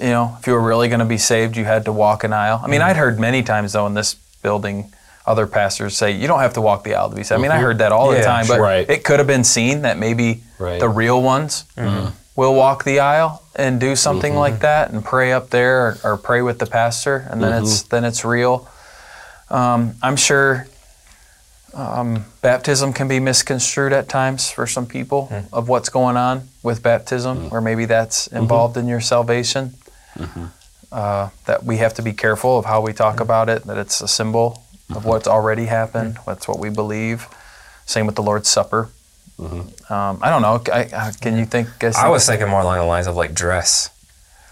[0.00, 2.32] You know, if you were really going to be saved, you had to walk an
[2.32, 2.60] aisle.
[2.62, 2.88] I mean, hmm.
[2.88, 4.92] I'd heard many times though in this building,
[5.26, 7.38] other pastors say you don't have to walk the aisle to be saved.
[7.38, 7.64] I mean, I mm-hmm.
[7.64, 8.88] heard that all the time, but right.
[8.88, 10.80] it could have been seen that maybe Right.
[10.80, 12.08] the real ones mm-hmm.
[12.36, 14.38] Will walk the aisle and do something mm-hmm.
[14.38, 17.82] like that and pray up there or, or pray with the pastor, and then it's
[17.82, 17.88] mm-hmm.
[17.88, 18.68] then it's real.
[19.48, 20.66] Um, I'm sure
[21.76, 25.54] um, baptism can be misconstrued at times for some people hmm.
[25.54, 27.54] of what's going on with baptism, hmm.
[27.54, 28.38] or maybe that's mm-hmm.
[28.38, 29.74] involved in your salvation.
[30.92, 33.22] Uh, that we have to be careful of how we talk hmm.
[33.22, 33.64] about it.
[33.64, 34.62] That it's a symbol
[34.94, 36.18] of what's already happened.
[36.26, 37.26] That's what we believe.
[37.84, 38.88] Same with the Lord's Supper.
[39.38, 39.92] Mm-hmm.
[39.92, 40.62] Um, I don't know.
[40.72, 41.68] I, I, can you think?
[41.78, 43.90] guys I was thinking more along the lines of like dress,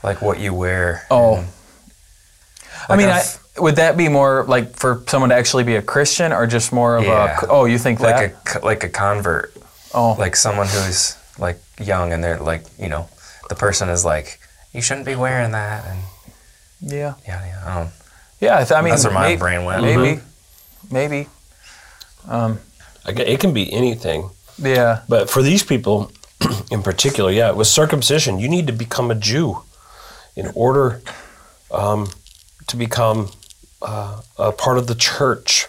[0.02, 1.06] like what you wear.
[1.10, 1.36] Oh.
[1.36, 1.48] and-
[2.88, 5.64] I mean, like I, a f- would that be more like for someone to actually
[5.64, 7.40] be a Christian, or just more of Yeah.
[7.42, 7.46] a?
[7.48, 8.34] Oh, you think that?
[8.54, 9.56] like a like a convert,
[9.94, 13.08] oh, like someone who's like young and they're like you know,
[13.48, 14.38] the person is like
[14.74, 16.00] you shouldn't be wearing that and
[16.82, 17.62] yeah, yeah yeah.
[17.64, 17.90] I don't,
[18.40, 18.54] yeah.
[18.58, 19.80] I, th- I mean, That's where my may- brain went.
[19.82, 20.94] Maybe, mm-hmm.
[20.94, 21.28] maybe.
[22.28, 22.58] Um,
[23.06, 24.28] I It can be anything.
[24.58, 26.12] Yeah, But for these people
[26.70, 28.38] in particular, yeah, it was circumcision.
[28.38, 29.62] You need to become a Jew
[30.36, 31.00] in order
[31.70, 32.08] um,
[32.66, 33.30] to become
[33.82, 35.66] uh, a part of the church.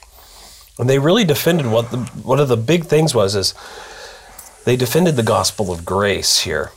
[0.78, 3.54] And they really defended what the one of the big things was is
[4.66, 6.72] they defended the gospel of grace here.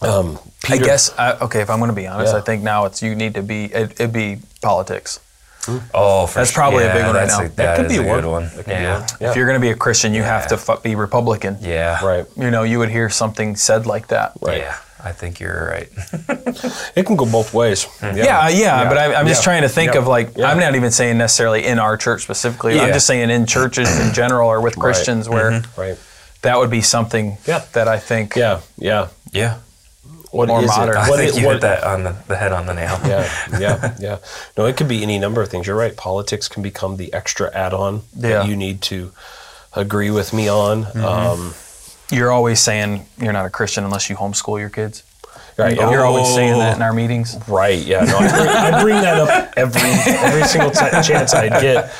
[0.00, 0.38] Um,
[0.68, 1.12] I guess.
[1.18, 2.38] I, okay, if I'm going to be honest, Yeah.
[2.38, 3.64] I think now it's you need to be.
[3.64, 5.18] It, it'd be politics.
[5.94, 6.54] Oh, for That's sure.
[6.62, 7.40] probably a big one right now.
[7.40, 8.20] A, That that could be a one.
[8.20, 8.44] good one.
[8.44, 8.98] That could be Yeah.
[9.00, 9.08] one.
[9.20, 9.30] Yeah.
[9.30, 10.76] If you're going to be a Christian, you have to Yeah.
[10.82, 11.58] be Republican.
[11.60, 12.04] Yeah.
[12.04, 12.26] right.
[12.36, 14.32] You know, you would hear something said like that.
[14.40, 14.58] Right.
[14.62, 14.76] Yeah.
[15.04, 15.88] I think you're right.
[16.96, 17.84] It can go both ways.
[18.00, 18.16] Hmm.
[18.16, 19.44] Yeah, yeah, but I, I'm just Yeah.
[19.44, 20.00] trying to think Yeah.
[20.00, 20.50] of like Yeah.
[20.50, 22.80] I'm not even saying necessarily in our church specifically.
[22.80, 25.80] I'm just saying in churches in general or with Christians where mm-hmm.
[25.80, 25.96] Right.
[26.42, 27.62] that would be something Yeah.
[27.74, 28.58] that I think Yeah.
[28.76, 29.06] Yeah.
[29.32, 29.54] yeah.
[30.30, 30.94] What More is modern.
[30.94, 30.98] it?
[30.98, 32.98] I What think is- you what- hit that on the, the head on the nail.
[33.06, 34.18] yeah, yeah, yeah.
[34.56, 35.66] No, it could be any number of things.
[35.66, 35.96] You're right.
[35.96, 38.28] Politics can become the extra add-on Yeah.
[38.40, 39.12] that you need to
[39.74, 40.84] agree with me on.
[40.84, 41.04] Mm-hmm.
[41.04, 41.54] Um,
[42.10, 45.02] you're always saying you're not a Christian unless you homeschool your kids.
[45.58, 45.76] Right.
[45.76, 47.36] You're always saying Oh, that in our meetings.
[47.48, 47.78] Right.
[47.84, 48.04] Yeah.
[48.04, 49.80] No, I bring, I bring that up every
[50.18, 51.90] every single t- chance I get.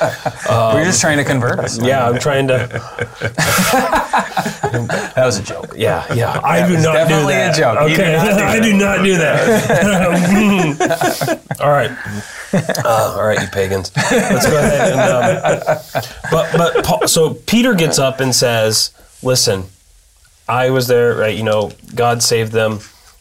[0.73, 1.77] We're just trying to convert us.
[1.81, 2.69] Yeah, I'm trying to.
[5.15, 5.73] That was a joke.
[5.75, 6.39] Yeah, yeah.
[6.43, 7.55] I do not do definitely a that.
[7.55, 7.79] joke.
[7.91, 11.39] Okay, I do not do that.
[11.59, 11.91] all right,
[12.85, 13.91] uh, all right, you pagans.
[13.95, 15.01] Let's go ahead and.
[15.01, 15.79] Um,
[16.31, 18.91] but but Paul, so Peter gets up and says,
[19.23, 19.65] "Listen,
[20.47, 21.15] I was there.
[21.15, 21.35] Right?
[21.35, 22.79] You know, God saved them,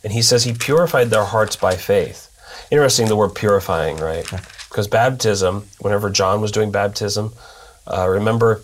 [0.09, 2.25] and He says He purified their hearts by faith."
[2.71, 4.27] Interesting, the word purifying, right?
[4.71, 7.33] Because baptism, whenever John was doing baptism,
[7.87, 8.63] uh, remember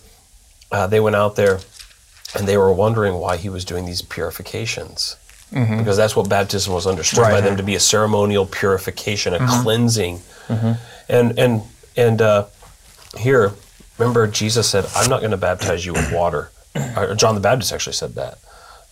[0.71, 1.59] uh, they went out there
[2.35, 5.17] and they were wondering why he was doing these purifications.
[5.77, 10.21] Because that's what baptism was understood by them to be a ceremonial purification a cleansing.
[11.07, 11.61] And and
[11.95, 12.45] and uh,
[13.17, 13.53] here
[13.97, 16.49] remember jesus said i'm not going to baptize you with water.
[17.15, 18.37] John the baptist actually said that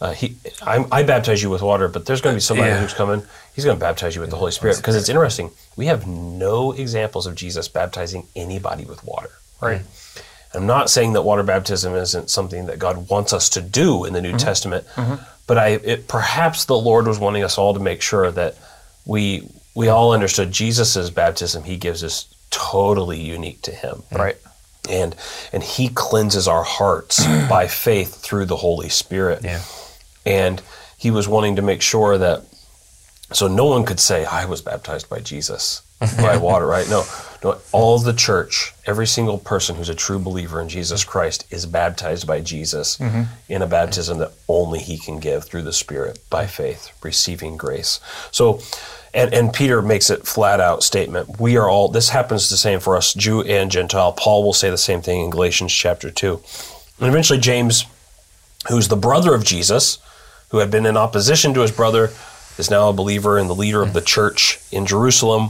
[0.02, 2.80] uh, he, I, I baptize you with water, but there's going to be somebody Yeah.
[2.82, 3.24] who's coming.
[3.56, 5.52] He's going to baptize you with the Holy Spirit because it's interesting.
[5.76, 9.30] We have no examples of Jesus baptizing anybody with water.
[9.62, 9.82] Right.
[9.82, 10.58] Mm-hmm.
[10.58, 14.14] I'm not saying that water baptism isn't something that God wants us to do in
[14.14, 14.38] the New mm-hmm.
[14.38, 15.16] Testament, mm-hmm.
[15.48, 18.56] but I it, perhaps the Lord was wanting us all to make sure that
[19.06, 21.64] we we all understood Jesus' baptism.
[21.64, 24.38] He gives us totally unique to Him, Right.
[24.88, 25.16] and
[25.52, 29.62] and He cleanses our hearts by faith through the Holy Spirit Yeah.
[30.26, 30.62] And
[30.98, 32.44] he was wanting to make sure that
[33.32, 35.82] so no one could say I was baptized by Jesus
[36.18, 36.88] by water, right?
[36.88, 37.04] No,
[37.44, 37.58] no.
[37.72, 42.28] All the church, every single person who's a true believer in Jesus Christ is baptized
[42.28, 43.24] by Jesus mm-hmm.
[43.50, 48.00] in a baptism that only He can give through the Spirit by faith, receiving grace.
[48.32, 48.60] So.
[49.16, 51.40] And, and Peter makes it flat out statement.
[51.40, 54.12] We are all, this happens the same for us, Jew and Gentile.
[54.12, 56.42] Paul will say the same thing in Galatians chapter 2.
[57.00, 57.86] And eventually, James
[58.70, 59.98] who's the brother of Jesus,
[60.54, 62.12] who had been in opposition to his brother,
[62.60, 65.50] is now a believer and the leader of the church in Jerusalem.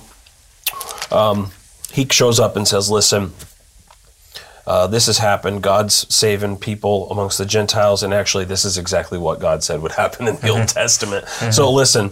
[1.12, 1.52] Um,
[1.92, 3.34] he shows up and says, Listen,
[4.66, 5.62] uh, this has happened.
[5.62, 9.92] God's saving people amongst the Gentiles, and actually, this is exactly what God said would
[9.92, 11.28] happen in the Old Testament.
[11.52, 12.12] So, listen,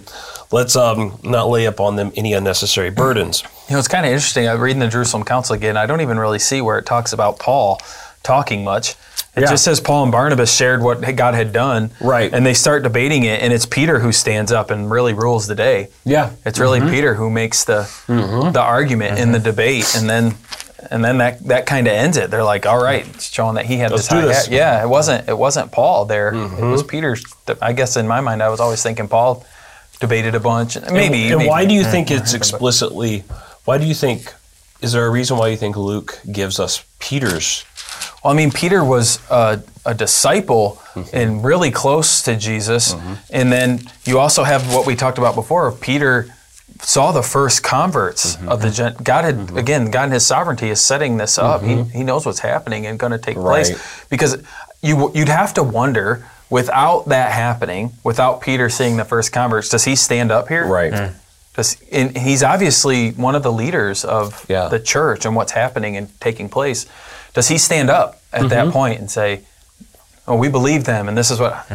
[0.52, 3.42] let's um, not lay up on them any unnecessary burdens.
[3.70, 4.50] You know, it's kind of interesting.
[4.50, 5.78] I'm reading the Jerusalem Council again.
[5.78, 7.80] I don't even really see where it talks about Paul
[8.24, 8.96] talking much.
[9.36, 9.50] It Yeah.
[9.50, 11.92] just says Paul and Barnabas shared what God had done.
[12.02, 12.34] Right.
[12.34, 15.56] And they start debating it, and it's Peter who stands up and really rules the
[15.56, 15.88] day.
[16.04, 16.32] Yeah.
[16.46, 16.90] It's really mm-hmm.
[16.90, 18.52] Peter who makes the mm-hmm.
[18.52, 19.46] the argument in the mm-hmm.
[19.46, 20.36] debate, and then
[20.90, 22.30] and then that that kind of ends it.
[22.30, 24.48] They're like, "All right," it's showing that he had Let's this.
[24.48, 24.52] hat.
[24.52, 26.34] Yeah, it wasn't it wasn't Paul there.
[26.34, 27.16] It was Peter.
[27.62, 29.46] I guess in my mind, I was always thinking Paul
[30.00, 30.76] debated a bunch.
[30.76, 31.24] Maybe.
[31.24, 31.50] And, and maybe.
[31.50, 33.24] why do you think it's explicitly?
[33.66, 34.34] Why do you think?
[34.82, 37.64] Is there a reason why you think Luke gives us Peter's?
[38.24, 41.16] Well, I mean, Peter was a, a disciple Mm-hmm.
[41.16, 42.94] and really close to Jesus.
[43.32, 45.72] And then you also have what we talked about before.
[45.72, 46.28] Peter
[46.82, 48.50] saw the first converts Mm-hmm.
[48.50, 51.62] of the gen- God had again God in His sovereignty is setting this up.
[51.64, 53.48] He, he knows what's happening and going to take Mm-hmm.
[53.48, 53.66] Right.
[53.68, 54.44] place because
[54.82, 59.86] you you'd have to wonder without that happening, without Peter seeing the first converts, does
[59.86, 60.66] he stand up here?
[60.68, 61.14] Right.
[61.56, 64.68] Does, and he's obviously one of the leaders of Yeah.
[64.68, 66.86] the church and what's happening and taking place.
[67.34, 68.72] Does he stand up at that Mm-hmm.
[68.74, 69.42] point and say,
[70.28, 71.66] "Oh, we believe them, and this is what"?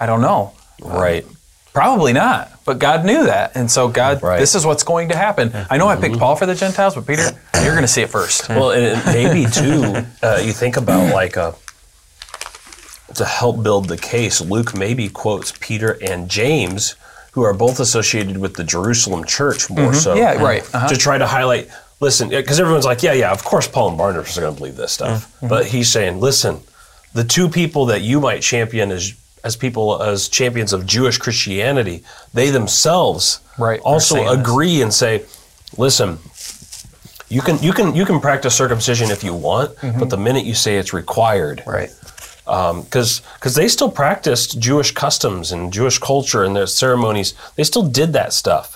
[0.00, 0.52] I don't know.
[0.82, 1.24] Right.
[1.72, 2.50] Probably not.
[2.64, 4.38] But God knew that, and so God, Right.
[4.40, 5.52] this is what's going to happen.
[5.70, 7.30] I know I picked Paul for the Gentiles, but Peter,
[7.62, 8.48] you're going to see it first.
[8.48, 10.04] Well, and maybe too.
[10.22, 11.54] Uh, you think about like a
[13.14, 14.40] to help build the case.
[14.40, 16.96] Luke maybe quotes Peter and James,
[17.32, 20.14] who are both associated with the Jerusalem church more so.
[20.14, 20.62] Yeah, right.
[20.74, 20.88] Uh-huh.
[20.88, 21.68] To try to highlight.
[22.04, 24.76] Listen, because everyone's like, yeah, yeah, of course Paul and Barnabas are going to believe
[24.76, 25.16] this stuff.
[25.36, 25.48] Mm-hmm.
[25.48, 26.60] But he's saying, listen,
[27.14, 32.02] the two people that you might champion as as people as champions of Jewish Christianity,
[32.32, 34.38] they themselves Right, also saying this.
[34.40, 35.22] agree and say,
[35.78, 36.18] listen,
[37.28, 39.70] you can you can you can practice circumcision if you want,
[40.00, 41.90] but the minute you say it's required, Right.
[42.44, 47.86] because because they still practiced Jewish customs and Jewish culture and their ceremonies, they still
[48.00, 48.68] did that stuff.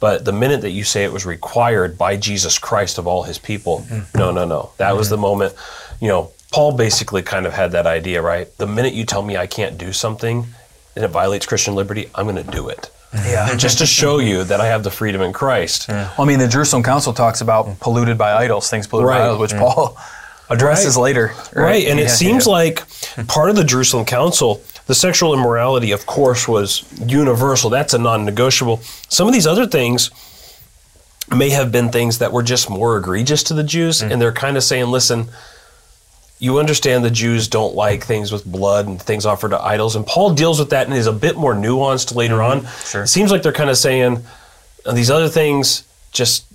[0.00, 3.38] But the minute that you say it was required by Jesus Christ of all His
[3.38, 3.84] people,
[4.14, 5.22] no, no, no, that was the mm-hmm.
[5.22, 5.54] moment.
[6.00, 8.54] You know, Paul basically kind of had that idea, right?
[8.58, 10.46] The minute you tell me I can't do something
[10.94, 12.90] and it violates Christian liberty, I'm going to do it.
[13.12, 13.26] Mm-hmm.
[13.26, 13.56] Yeah.
[13.56, 15.88] just to show you that I have the freedom in Christ.
[15.88, 19.18] Well, I mean, the Jerusalem Council talks about polluted by idols, things polluted Right.
[19.18, 19.60] by idols, which mm.
[19.60, 19.96] Paul
[20.50, 21.02] addresses Right.
[21.02, 21.32] later.
[21.54, 22.08] Right, and it Yeah.
[22.08, 22.82] seems like
[23.26, 27.68] part of the Jerusalem Council, the sexual immorality, of course, was universal.
[27.68, 28.80] That's a non-negotiable.
[29.08, 30.10] Some of these other things
[31.30, 34.56] may have been things that were just more egregious to the Jews, and they're kind
[34.56, 35.28] of saying, "Listen,
[36.38, 40.06] you understand the Jews don't like things with blood and things offered to idols," and
[40.06, 42.66] Paul deals with that and is a bit more nuanced later on.
[42.82, 43.02] Sure.
[43.02, 44.24] It seems like they're kind of saying
[44.86, 46.46] "Uh, these other things just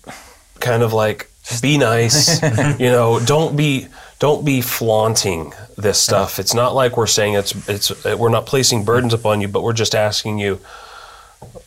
[0.59, 1.29] kind of like
[1.61, 2.41] be nice
[2.79, 3.87] you know don't be
[4.19, 6.39] don't be flaunting this stuff.
[6.39, 9.73] It's not like we're saying it's it's we're not placing burdens upon you but we're
[9.73, 10.59] just asking you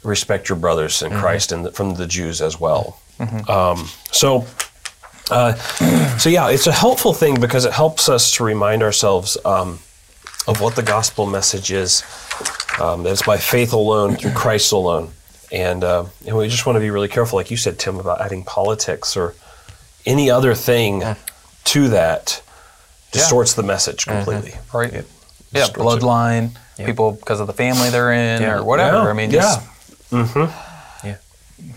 [0.03, 3.01] respect your brothers in christ and the, from the jews as well.
[3.49, 4.47] Um, so
[5.31, 5.55] uh,
[6.19, 9.81] so yeah it's a helpful thing because it helps us to remind ourselves um,
[10.47, 12.03] of what the gospel message is
[12.81, 15.11] um, that it's by faith alone through christ alone.
[15.53, 18.21] And, uh, and we just want to be really careful like you said tim about
[18.21, 19.35] adding politics or
[20.05, 21.03] any other thing
[21.65, 22.43] to that
[23.17, 24.25] distorts the message mm-hmm.
[24.25, 24.59] completely.
[24.73, 24.93] Right.
[24.93, 25.03] Yeah,
[25.53, 26.07] Distorts it.
[26.07, 28.57] bloodline, people because of the family they're in Yeah.
[28.57, 28.99] or whatever.
[29.05, 29.41] Yeah, I mean, yeah.
[29.41, 29.61] just,
[30.11, 31.07] mm-hmm.
[31.07, 31.17] Yeah.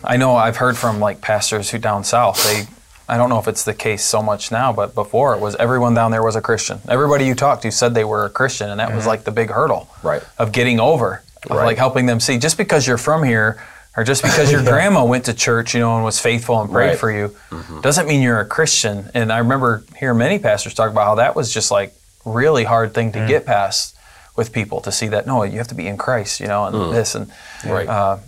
[0.04, 2.68] I know I've heard from like pastors who down south, they,
[3.08, 5.94] I don't know if it's the case so much now, but before it was everyone
[5.94, 6.80] down there was a Christian.
[6.88, 9.10] Everybody you talked to said they were a Christian, and that was mm-hmm.
[9.10, 10.22] like the big hurdle Right.
[10.38, 11.66] of getting over, of Right.
[11.66, 13.62] like helping them see just because you're from here
[14.00, 16.91] or just because your grandma went to church, you know, and was faithful and prayed
[16.91, 16.97] Right.
[16.97, 17.82] for you, mm-hmm.
[17.82, 19.10] doesn't mean you're a Christian.
[19.14, 21.93] And I remember hearing many pastors talk about how that was just like
[22.24, 23.28] really hard thing to mm.
[23.28, 23.97] get past
[24.38, 26.76] with people to see that no, you have to be in Christ, you know, and
[26.76, 26.91] mm.
[26.93, 27.30] this and
[27.66, 27.89] Right.
[27.89, 28.20] uh,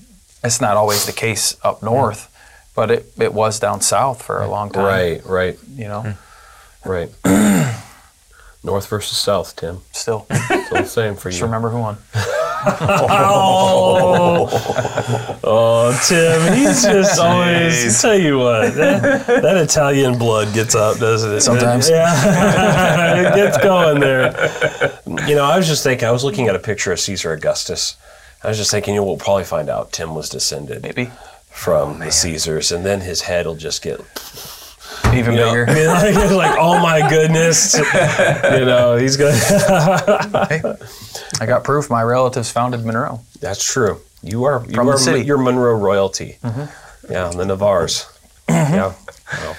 [0.43, 1.84] it's not always the case up mm.
[1.84, 2.28] north,
[2.76, 4.84] but it, it was down south for a long time.
[4.84, 6.13] Right, right, You know,
[6.84, 7.09] right.
[8.63, 9.80] North versus South, Tim.
[9.91, 11.45] still Still the same for just you.
[11.45, 11.97] remember who won.
[12.64, 14.49] Oh,
[15.43, 18.01] oh, Tim, he's just always.
[18.01, 21.41] Tell you what, that, that Italian blood gets up, doesn't it?
[21.41, 21.89] Sometimes.
[21.89, 24.32] yeah, it gets going there.
[25.28, 26.07] You know, I was just thinking.
[26.07, 27.97] I was looking at a picture of Caesar Augustus.
[28.43, 31.12] I was just thinking, you know, we'll probably find out Tim was descended Maybe
[31.49, 33.99] from oh, the Caesars, and then his head will just get
[35.14, 35.66] even You know, bigger.
[35.70, 35.74] I
[36.12, 39.36] mean, like, oh my goodness, you know, he's gonna.
[40.47, 40.62] Hey,
[41.39, 43.22] I got proof my relatives founded Monroe.
[43.39, 44.01] That's true.
[44.24, 45.20] You are you From the are city.
[45.20, 45.28] Mm-hmm.
[45.28, 46.38] you're Monroe royalty.
[47.09, 48.05] Yeah, the Navars.
[48.47, 48.93] Yeah.
[49.34, 49.57] Well,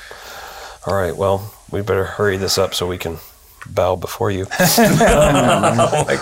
[0.86, 1.16] all right.
[1.16, 3.18] Well, we better hurry this up so we can
[3.66, 4.46] bow before you.
[4.58, 6.16] Oh my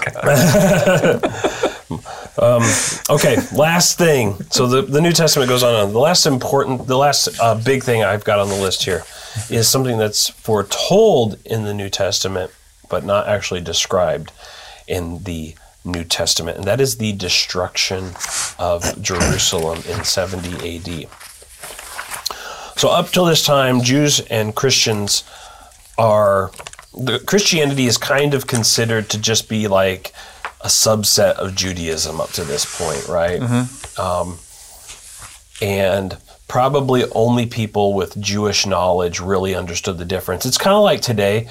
[2.38, 3.00] god.
[3.10, 4.34] Okay, last thing.
[4.50, 5.74] So the, the New Testament goes on.
[5.74, 5.92] on.
[5.92, 9.02] The last important, the last uh, big thing I've got on the list here
[9.50, 12.50] is something that's foretold in the New Testament,
[12.88, 14.32] but not actually described
[14.86, 15.54] in the
[15.84, 18.12] New Testament, and that is the destruction
[18.58, 21.08] of Jerusalem in 70 AD.
[22.76, 25.24] So up till this time, Jews and Christians
[25.98, 26.50] are
[26.96, 30.12] the Christianity is kind of considered to just be like
[30.62, 33.40] a subset of Judaism up to this point, right?
[33.98, 34.38] Um,
[35.62, 36.16] and
[36.50, 40.44] probably only people with Jewish knowledge really understood the difference.
[40.44, 41.48] It's kind of like today,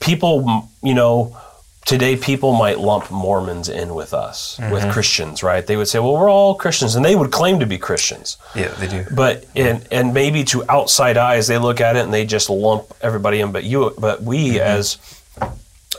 [0.00, 1.36] people, you know,
[1.84, 4.92] today people might lump Mormons in with us, with mm-hmm.
[4.92, 5.66] Christians, right?
[5.66, 8.38] They would say, well, we're all Christians, and they would claim to be Christians.
[8.54, 9.04] Yeah, they do.
[9.14, 12.84] But and and maybe to outside eyes, they look at it and they just lump
[13.02, 13.52] everybody in.
[13.52, 14.60] But you, but we mm-hmm.
[14.60, 14.96] as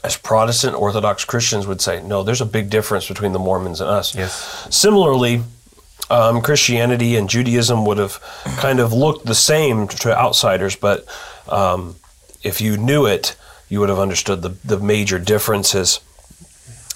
[0.04, 3.90] as Protestant Orthodox Christians would say, no, there's a big difference between the Mormons and
[3.90, 4.16] us.
[4.16, 4.68] Yes.
[4.76, 5.44] Similarly,
[6.12, 8.20] um, Christianity and Judaism would have
[8.58, 11.06] kind of looked the same to outsiders, but
[11.48, 11.96] um,
[12.44, 13.36] if you knew it,
[13.70, 16.02] you would have understood the, the major differences.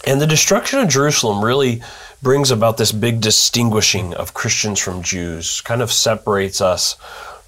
[0.06, 1.82] And the destruction of Jerusalem really
[2.22, 6.98] brings about this big distinguishing of Christians from Jews, kind of separates us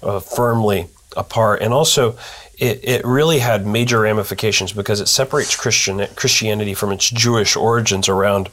[0.02, 1.60] uh, firmly apart.
[1.60, 2.16] And also,
[2.56, 8.08] it, it really had major ramifications because it separates Christian Christianity from its Jewish origins
[8.08, 8.48] around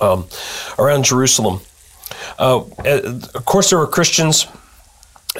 [0.00, 0.26] um,
[0.78, 1.60] around Jerusalem.
[2.38, 4.46] Uh, uh, of course, there were Christians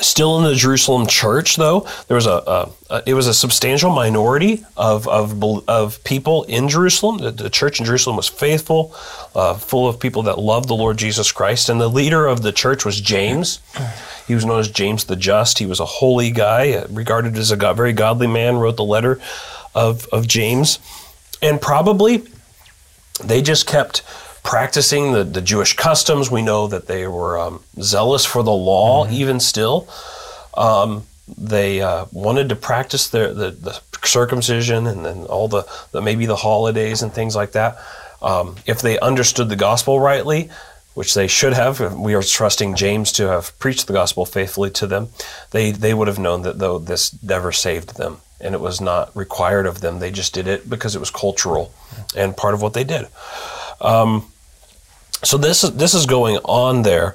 [0.00, 1.86] still in the Jerusalem church, though.
[2.08, 6.68] There was a, a, a it was a substantial minority of of, of people in
[6.68, 7.18] Jerusalem.
[7.18, 8.94] The, the church in Jerusalem was faithful,
[9.34, 11.68] uh, full of people that loved the Lord Jesus Christ.
[11.68, 13.60] And the leader of the church was James.
[14.26, 15.58] He was known as James the Just.
[15.58, 18.56] He was a holy guy, uh, regarded as a go- very godly man.
[18.56, 19.20] Wrote the letter
[19.74, 20.78] of of James,
[21.40, 22.24] and probably
[23.22, 24.02] they just kept
[24.44, 26.30] practicing the, the Jewish customs.
[26.30, 29.88] We know that they were um, zealous for the law, even still.
[30.56, 31.04] Um,
[31.36, 36.26] they uh, wanted to practice their, the, the circumcision and then all the, the maybe
[36.26, 37.78] the holidays and things like that.
[38.22, 40.50] Um, if they understood the gospel rightly,
[40.94, 41.94] which they should have.
[41.94, 45.08] We are trusting James to have preached the gospel faithfully to them.
[45.50, 49.14] They they would have known that though this never saved them, and it was not
[49.16, 49.98] required of them.
[49.98, 51.74] They just did it because it was cultural
[52.16, 53.08] and part of what they did.
[53.80, 54.30] Um,
[55.24, 57.14] so this is this is going on there.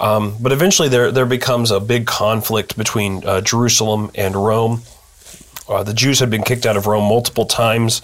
[0.00, 4.82] Um, but eventually, there there becomes a big conflict between uh, Jerusalem and Rome.
[5.68, 8.00] Uh, the Jews had been kicked out of Rome multiple times,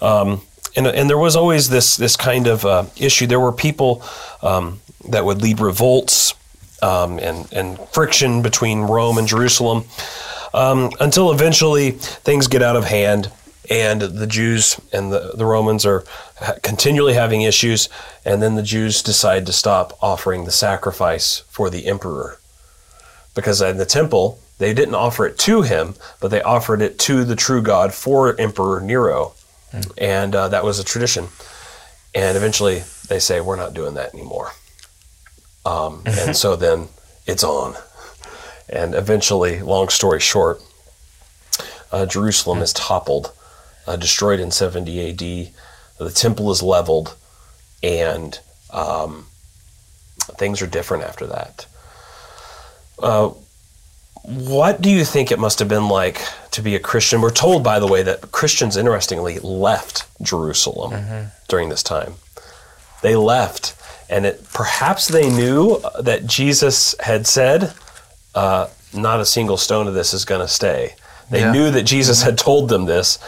[0.00, 0.42] um,
[0.76, 3.26] and and there was always this this kind of uh, issue.
[3.26, 4.02] There were people
[4.42, 6.34] um, that would lead revolts
[6.82, 9.84] um, and and friction between Rome and Jerusalem
[10.54, 13.30] um, until eventually things get out of hand
[13.70, 16.04] and the Jews and the, the Romans are
[16.62, 17.88] continually having issues,
[18.24, 22.38] and then the Jews decide to stop offering the sacrifice for the emperor.
[23.34, 27.24] Because in the temple, they didn't offer it to him, but they offered it to
[27.24, 29.34] the true God for Emperor Nero.
[29.98, 31.28] And uh, that was a tradition.
[32.14, 34.52] And eventually they say, we're not doing that anymore.
[35.66, 36.88] Um, and so then
[37.26, 37.74] it's on.
[38.68, 40.62] And eventually, long story short,
[41.92, 43.32] uh, Jerusalem is toppled,
[43.86, 45.52] uh, destroyed in 70 AD.
[45.98, 47.14] The temple is leveled,
[47.82, 48.38] and
[48.70, 49.26] um,
[50.38, 51.66] things are different after that.
[52.98, 53.30] Uh,
[54.24, 56.20] what do you think it must have been like
[56.52, 57.20] to be a Christian?
[57.20, 60.92] We're told, by the way, that Christians, interestingly, left Jerusalem
[61.48, 62.14] during this time.
[63.02, 63.74] They left,
[64.08, 67.74] and it, perhaps they knew that Jesus had said,
[68.34, 70.94] uh, "Not a single stone of this is going to stay."
[71.30, 71.52] They Yeah.
[71.52, 73.18] knew that Jesus had told them this.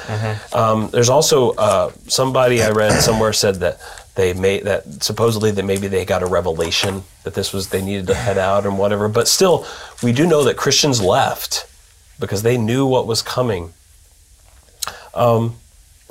[0.52, 3.78] Um, there's also uh, somebody I read somewhere said that
[4.14, 8.06] they made that supposedly that maybe they got a revelation that this was they needed
[8.08, 9.08] to head out and whatever.
[9.08, 9.66] But still,
[10.02, 11.66] we do know that Christians left
[12.18, 13.72] because they knew what was coming.
[15.14, 15.56] Um,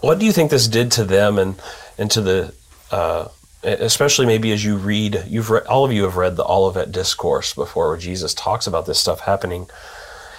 [0.01, 1.55] what do you think this did to them and
[1.97, 2.53] and to the
[2.91, 3.27] uh,
[3.63, 7.53] especially maybe as you read you've read all of you have read the Olivet discourse
[7.53, 9.67] before where Jesus talks about this stuff happening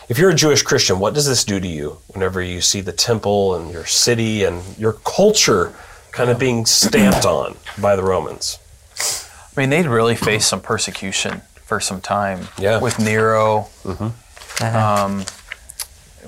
[0.09, 2.93] if you're a Jewish Christian, what does this do to you whenever you see the
[2.93, 5.73] temple and your city and your culture
[6.13, 8.59] kind of being stamped on by the Romans?
[9.57, 12.49] I mean, they'd really faced some persecution for some time.
[12.59, 12.81] Yeah.
[12.81, 13.69] With Nero.
[14.63, 15.25] Um,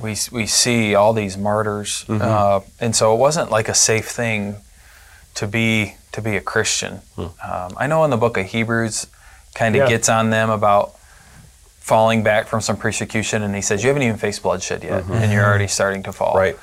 [0.03, 2.05] we, we see all these martyrs.
[2.09, 4.57] Uh, and so it wasn't like a safe thing
[5.35, 7.01] to be to be a Christian.
[7.17, 7.31] Um,
[7.77, 9.07] I know in the book of Hebrews
[9.55, 9.89] kind of Yeah.
[9.89, 10.95] gets on them about
[11.89, 15.33] falling back from some persecution, and he says, You haven't even faced bloodshed yet, and
[15.33, 16.35] you're already starting to fall.
[16.37, 16.57] Right.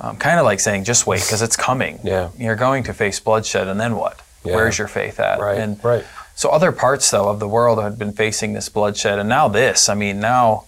[0.00, 2.00] Um, kind of like saying, Just wait, because it's coming.
[2.02, 2.30] Yeah.
[2.38, 4.20] You're going to face bloodshed, and then what?
[4.42, 4.54] Yeah.
[4.56, 5.38] Where's your faith at?
[5.38, 5.58] Right.
[5.58, 6.04] And right.
[6.34, 9.88] so other parts, though, of the world had been facing this bloodshed, and now this.
[9.88, 10.64] I mean, now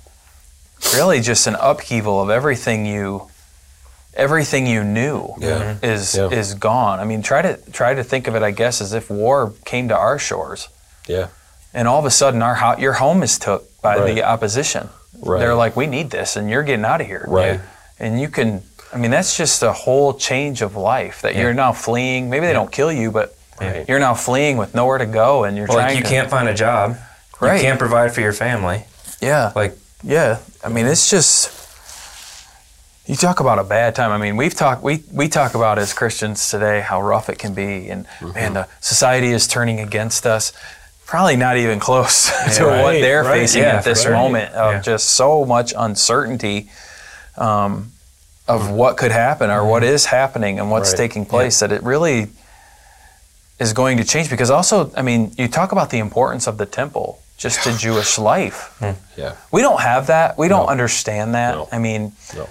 [0.95, 3.29] really just an upheaval of everything you,
[4.15, 5.77] everything you knew Yeah.
[5.83, 6.29] is Yeah.
[6.29, 7.01] is gone.
[7.01, 9.89] I mean, try to try to think of it, I guess, as if war came
[9.89, 10.69] to our shores,
[11.07, 11.29] Yeah.
[11.75, 14.15] and all of a sudden our ho- your home is took by Right.
[14.15, 14.89] the opposition.
[15.21, 15.39] Right.
[15.41, 17.25] They're like, we need this, and you're getting out of here.
[17.29, 17.61] Right.
[17.99, 18.63] And you can.
[18.95, 22.31] I mean, that's just a whole change of life that you're now fleeing.
[22.31, 23.85] Maybe they don't kill you, but Right.
[23.89, 26.09] you're now fleeing with nowhere to go, and you're Well, trying like you to.
[26.15, 26.97] can't find a job.
[27.41, 27.57] Right.
[27.57, 28.85] You can't provide for your family.
[29.21, 29.53] Yeah.
[29.55, 31.51] Like Yeah, I mean, it's just
[33.07, 34.11] you talk about a bad time.
[34.13, 37.55] I mean, we've talked we we talk about as Christians today how rough it can
[37.55, 38.55] be, and man, mm-hmm.
[38.55, 40.53] the society is turning against us.
[41.07, 42.25] Probably not even close
[42.59, 44.13] to what they're right, facing yeah, at this sure.
[44.13, 44.81] moment of Yeah.
[44.83, 46.69] just so much uncertainty
[47.37, 47.93] um,
[48.49, 51.61] of what could happen or what is happening and what's Right, taking place.
[51.61, 52.29] That it really
[53.59, 56.67] is going to change because also, I mean, you talk about the importance of the
[56.67, 58.77] temple just to Jewish life.
[59.17, 59.35] Yeah.
[59.53, 60.37] We don't have that.
[60.37, 60.71] We don't No.
[60.73, 61.55] understand that.
[61.55, 61.69] No.
[61.71, 62.49] I mean, No.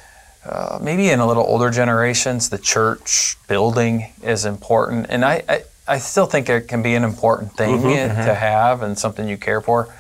[0.50, 5.64] uh, maybe in a little older generations, the church building is important, and I, I,
[5.88, 9.28] I still think it can be an important thing Mm-hmm, uh, to have and something
[9.28, 9.94] you care for.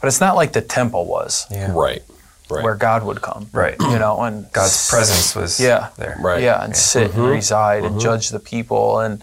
[0.00, 1.72] But it's not like the temple was, yeah.
[1.72, 2.02] Right.
[2.48, 2.64] Right.
[2.64, 3.76] where God would come, Right.
[3.78, 5.90] You know, and God's presence was Yeah.
[5.96, 6.16] there.
[6.20, 6.42] Right.
[6.42, 9.22] yeah, and sit and reside and judge the people, and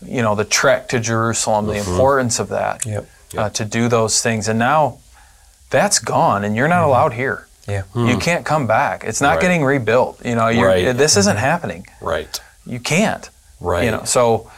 [0.00, 3.06] you know, the trek to Jerusalem, the importance of that, Yep.
[3.36, 4.98] uh, to do those things, and now
[5.70, 7.46] that's gone, and you're not allowed here.
[7.68, 7.82] Yeah.
[7.96, 9.02] You can't come back.
[9.04, 9.40] It's not Right.
[9.40, 10.24] getting rebuilt.
[10.24, 10.96] You know, you're, Right.
[10.96, 11.86] this isn't happening.
[12.00, 12.38] Right.
[12.64, 13.28] You can't.
[13.60, 13.84] Right.
[13.84, 14.48] You know, so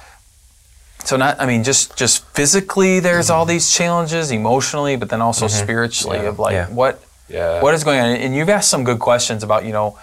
[1.09, 1.41] so not.
[1.41, 3.35] I mean, just just physically, there's mm-hmm.
[3.37, 5.65] all these challenges, emotionally, but then also mm-hmm.
[5.65, 6.29] spiritually Yeah.
[6.29, 6.67] of like Yeah.
[6.69, 7.63] what Yeah.
[7.63, 8.07] what is going on.
[8.25, 9.99] And you've asked some good questions about you know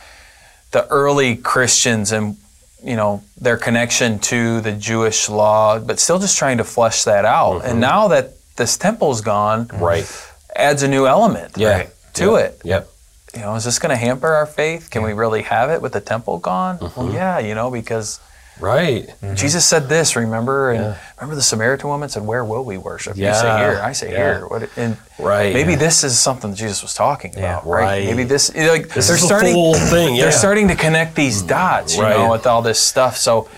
[0.72, 2.38] the early Christians and
[2.84, 7.24] you know their connection to the Jewish law, but still just trying to flesh that
[7.24, 7.62] out.
[7.62, 7.92] And mm-hmm.
[7.92, 10.08] now that this temple's gone, Right.
[10.56, 11.70] adds a new element Yeah.
[11.70, 12.44] right, to Yep.
[12.46, 12.90] it Yep.
[13.36, 14.90] you know, is this going to hamper our faith?
[14.90, 16.80] Can we really have it with the temple gone?
[16.80, 17.00] Mm-hmm.
[17.00, 18.20] Well, yeah, you know, because
[18.60, 19.08] Right.
[19.08, 19.36] Mm-hmm.
[19.36, 20.72] Jesus said this, remember?
[20.72, 23.18] And remember the Samaritan woman said, Where will we worship?
[23.18, 24.18] You say here, I say Yeah.
[24.18, 24.48] here.
[24.48, 25.54] What, and Right.
[25.54, 25.78] maybe Yeah.
[25.80, 27.82] this is something that Jesus was talking about, right?
[27.84, 28.06] Right.
[28.06, 30.16] Maybe this, like, This they're is the starting, thing.
[30.16, 30.24] Yeah.
[30.24, 32.16] they're starting to connect these mm, dots, you Right.
[32.18, 33.18] know, with all this stuff.
[33.18, 33.50] So,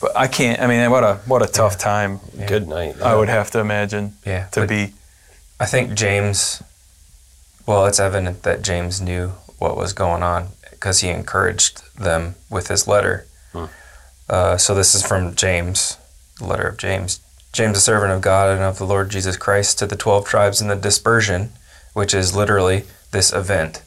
[0.00, 3.00] but I can't, I mean, what a, what a tough time Good night.
[3.02, 4.94] I would have to imagine Yeah, to but- be.
[5.60, 6.62] I think James,
[7.66, 12.68] well, it's evident that James knew what was going on because he encouraged them with
[12.68, 13.26] his letter.
[13.52, 13.64] Hmm.
[14.28, 15.96] Uh, so this is from James,
[16.38, 17.20] the letter of James.
[17.52, 20.60] James, a servant of God and of the Lord Jesus Christ, to the 12 tribes
[20.60, 21.50] in the dispersion,
[21.94, 23.82] which is literally this event,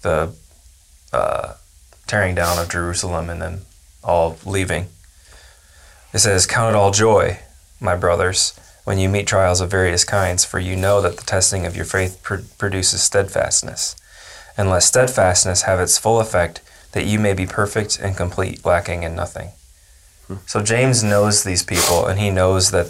[0.00, 0.32] the
[1.12, 1.54] uh,
[2.06, 3.60] tearing down of Jerusalem and then
[4.02, 4.86] all leaving.
[6.12, 7.40] It says, Count it all joy,
[7.80, 11.66] my brothers, when you meet trials of various kinds, for you know that the testing
[11.66, 13.94] of your faith pr- produces steadfastness.
[14.56, 16.60] And let steadfastness have its full effect,
[16.92, 19.50] that you may be perfect and complete, lacking in nothing.
[20.46, 22.88] So James knows these people, and he knows that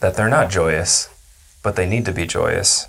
[0.00, 1.08] that they're not joyous,
[1.62, 2.86] but they need to be joyous,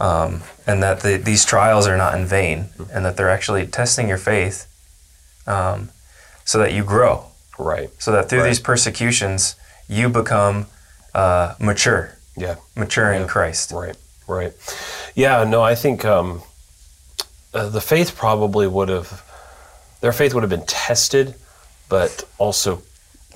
[0.00, 4.08] um, and that the, these trials are not in vain, and that they're actually testing
[4.08, 4.66] your faith,
[5.46, 5.90] um,
[6.44, 7.26] so that you grow
[7.58, 7.90] Right.
[7.98, 8.48] so that through Right.
[8.48, 9.54] these persecutions
[9.86, 10.66] you become
[11.14, 12.56] uh, mature, Yeah.
[12.74, 13.70] mature in Christ.
[13.72, 13.96] Right,
[14.26, 14.52] right.
[15.14, 16.42] Yeah, no, I think um,
[17.52, 19.22] uh, the faith probably would have,
[20.00, 21.34] their faith would have been tested,
[21.88, 22.82] but also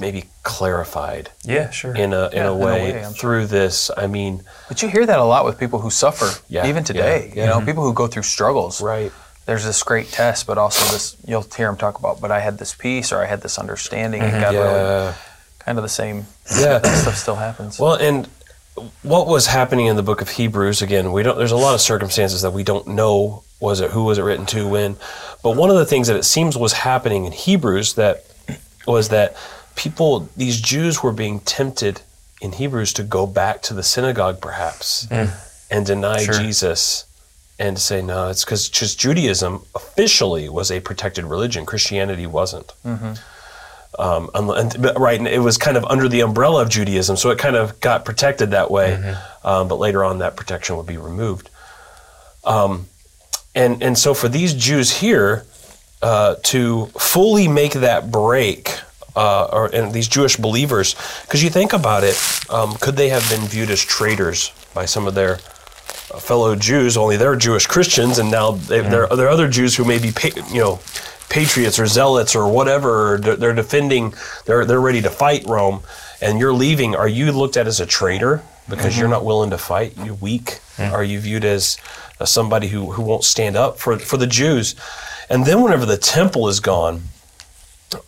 [0.01, 1.95] maybe clarified Yeah, sure.
[1.95, 3.91] in a in Yeah, a in a way, way, I'm through this.
[3.97, 7.29] I mean, But you hear that a lot with people who suffer, Yeah, even today.
[7.29, 7.43] yeah, yeah.
[7.43, 7.67] You know, mm-hmm.
[7.67, 8.81] people who go through struggles.
[8.81, 9.13] right,
[9.47, 11.17] There's this great test, but also this.
[11.27, 14.23] You'll hear them talk about, but I had this peace, or I had this understanding,
[14.23, 14.43] and mm-hmm.
[14.43, 15.15] God really yeah,
[15.59, 16.27] kind of the same.
[16.61, 16.79] yeah.
[16.79, 17.79] That stuff still happens.
[17.79, 18.29] Well, and
[19.03, 21.11] what was happening in the book of Hebrews again?
[21.13, 21.37] We don't.
[21.37, 23.43] There's a lot of circumstances that we don't know.
[23.61, 24.97] Was it who was it written to when?
[25.43, 28.25] But one of the things that it seems was happening in Hebrews that
[28.89, 29.37] was that
[29.77, 32.01] people, these Jews, were being tempted
[32.41, 35.07] in Hebrews to go back to the synagogue, perhaps,
[35.71, 36.35] and deny Sure.
[36.35, 37.05] Jesus.
[37.61, 41.67] And say no, it's because Judaism officially was a protected religion.
[41.67, 42.73] Christianity wasn't.
[43.99, 47.39] Um, and- right, and it was kind of under the umbrella of Judaism, so it
[47.39, 49.17] kind of got protected that way.
[49.43, 51.51] Um, but later on, that protection would be removed.
[52.45, 52.87] Um,
[53.57, 55.45] and and so for these Jews here
[56.03, 58.71] uh, to fully make that break,
[59.17, 62.17] uh, or and these Jewish believers, because you think about it,
[62.51, 65.35] um, could they have been viewed as traitors by some of their
[66.15, 66.97] uh, fellow Jews?
[66.97, 70.13] Only they're Jewish Christians, and now they, there, there are other Jews who may be,
[70.53, 70.81] you know,
[71.29, 73.15] patriots or zealots or whatever.
[73.15, 74.15] or They're, defending.
[74.47, 75.83] They're they're ready to fight Rome,
[76.21, 76.95] and you're leaving.
[76.95, 79.95] Are you looked at as a traitor because you're not willing to fight?
[80.05, 80.61] You're weak.
[80.79, 81.77] Are you viewed as,
[82.21, 84.77] as somebody who, who won't stand up for for the Jews?
[85.31, 87.03] And then whenever the temple is gone,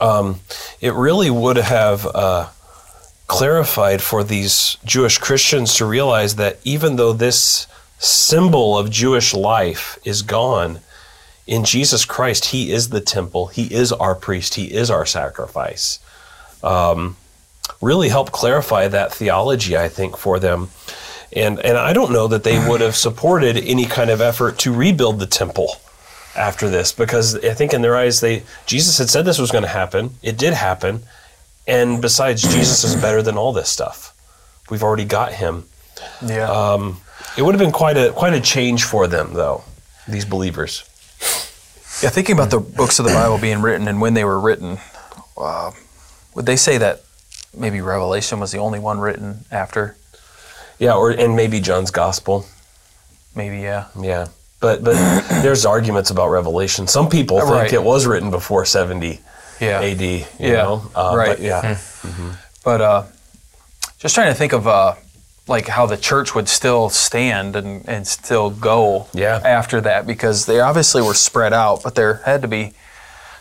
[0.01, 0.41] um,
[0.81, 2.07] it really would have.
[2.07, 2.49] Uh,
[3.31, 10.01] clarified for these Jewish Christians to realize that even though this symbol of Jewish life
[10.05, 10.81] is gone,
[11.47, 16.01] in Jesus Christ, He is the temple, He is our priest, He is our sacrifice.
[16.65, 17.17] Um,
[17.81, 20.71] really help clarify that theology, I think, for them.
[21.33, 24.75] And, and I don't know that they would have supported any kind of effort to
[24.75, 25.77] rebuild the temple
[26.37, 29.65] after this because I think in their eyes they Jesus had said this was going
[29.65, 30.11] to happen.
[30.23, 31.03] It did happen.
[31.67, 34.17] And besides, Jesus is better than all this stuff.
[34.71, 35.65] We've already got him.
[36.25, 36.51] yeah.
[36.51, 37.01] Um,
[37.37, 39.63] it would have been quite a quite a change for them, though.
[40.09, 40.83] These believers.
[42.03, 44.79] Yeah, thinking about the books of the Bible being written and when they were written,
[45.37, 45.71] uh,
[46.35, 47.03] would they say that
[47.55, 49.97] maybe Revelation was the only one written after?
[50.79, 52.47] Yeah, or and maybe John's Gospel.
[53.37, 53.89] Maybe, yeah.
[54.01, 54.29] Yeah,
[54.61, 54.95] but but
[55.43, 56.87] there's arguments about Revelation.
[56.87, 57.73] Some people think Right.
[57.73, 59.21] it was written before 70
[59.61, 59.81] Yeah.
[59.81, 60.01] AD.
[60.01, 60.83] You Yeah, know?
[60.95, 61.29] Uh, right.
[61.37, 61.79] But yeah.
[62.65, 63.03] But uh,
[63.99, 64.95] just trying to think of uh,
[65.49, 69.41] like how the church would still stand and, and still go Yeah.
[69.45, 72.75] after that because they obviously were spread out, but there had to be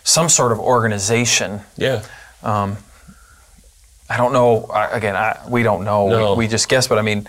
[0.04, 1.62] some sort of organization.
[1.78, 2.02] Yeah.
[4.12, 4.66] I don't know.
[4.74, 6.10] I, again, I, we don't know.
[6.10, 6.32] No.
[6.34, 6.88] We, we just guess.
[6.88, 7.28] But I mean,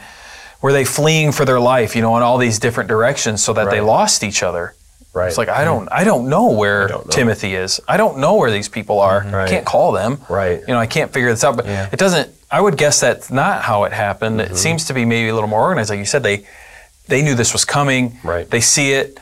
[0.63, 1.95] were they fleeing for their life?
[1.97, 4.75] You know, in all these different directions, so that they lost each other.
[5.13, 5.27] Right.
[5.27, 7.11] It's like I don't, I don't know where don't know.
[7.11, 7.81] Timothy is.
[7.89, 9.25] I don't know where these people are.
[9.25, 9.49] I Right.
[9.51, 10.21] can't call them.
[10.29, 10.61] Right.
[10.61, 11.57] You know, I can't figure this out.
[11.57, 11.89] But Yeah.
[11.91, 12.31] it doesn't.
[12.49, 14.39] I would guess that's not how it happened.
[14.41, 14.53] Mm-hmm.
[14.53, 15.91] It seems to be maybe a little more organized.
[15.91, 16.47] Like you said, they
[17.09, 18.19] they knew this was coming.
[18.23, 18.49] Right.
[18.49, 19.19] They see it.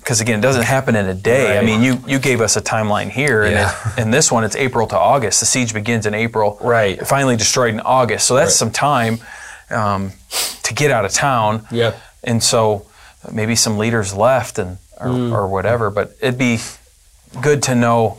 [0.00, 1.52] Because again, it doesn't happen in a day.
[1.54, 1.62] Right.
[1.62, 3.72] I mean, you, you gave us a timeline here, and Yeah.
[3.96, 5.38] in this one, it's April to August.
[5.40, 7.06] The siege begins in April, Right.
[7.06, 8.52] Finally destroyed in August, so that's Right.
[8.52, 9.20] some time
[9.72, 10.12] um,
[10.62, 11.66] to get out of town.
[11.70, 11.94] Yeah.
[12.24, 12.86] And so
[13.32, 15.32] maybe some leaders left and or, Mm.
[15.32, 16.60] or whatever, but it'd be
[17.40, 18.18] good to know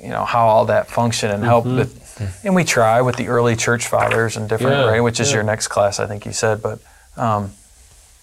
[0.00, 1.90] you know how all that function and help with,
[2.44, 5.36] and we try with the early church fathers and different Yeah, right, which is yeah.
[5.36, 6.78] your next class, I think you said, but.
[7.16, 7.52] Um,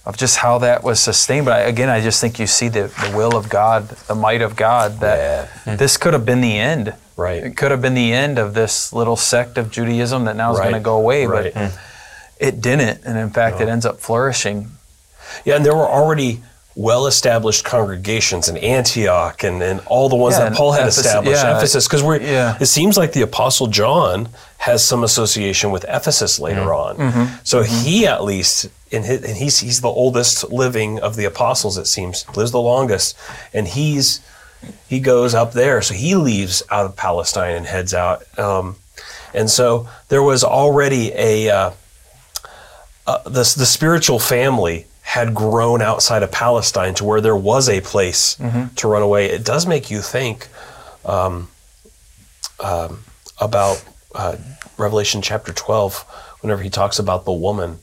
[0.05, 2.83] of just how that was sustained, but I, again, I just think you see the,
[3.01, 4.99] the will of God, the might of God.
[4.99, 6.93] That this could have been the end.
[7.17, 7.43] Right.
[7.43, 10.59] It could have been the end of this little sect of Judaism that now is
[10.59, 10.65] Right.
[10.69, 11.51] going to go away, Right.
[11.51, 11.71] but
[12.39, 14.71] it didn't, and in fact, it ends up flourishing.
[15.43, 16.41] Yeah, and there were already
[16.77, 21.41] well-established congregations in Antioch and, and all the ones Yeah, that Paul had established.
[21.41, 21.57] yeah.
[21.57, 22.57] Ephesus, because we're Yeah.
[22.59, 24.27] it seems like the Apostle John
[24.57, 26.97] has some association with Ephesus later on.
[26.97, 27.35] Mm-hmm.
[27.45, 31.77] So he at least in his, and he's he's the oldest living of the apostles.
[31.77, 33.17] It seems lives the longest,
[33.53, 34.19] and he's
[34.87, 35.81] he goes up there.
[35.81, 38.23] So he leaves out of Palestine and heads out.
[38.37, 38.75] Um,
[39.33, 41.71] and so there was already a uh,
[43.07, 47.79] uh, the the spiritual family had grown outside of Palestine to where there was a
[47.81, 48.37] place
[48.75, 49.27] to run away.
[49.27, 50.47] It does make you think
[51.05, 51.47] um,
[52.59, 53.03] um,
[53.39, 53.83] about
[54.15, 54.35] uh,
[54.77, 56.03] Revelation chapter twelve,
[56.41, 57.79] whenever he talks about the woman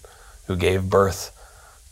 [0.46, 1.30] who gave birth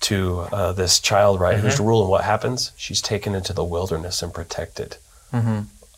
[0.00, 1.58] to uh, this child, right?
[1.58, 2.72] Who's to rule, and what happens?
[2.76, 4.96] She's taken into the wilderness and protected.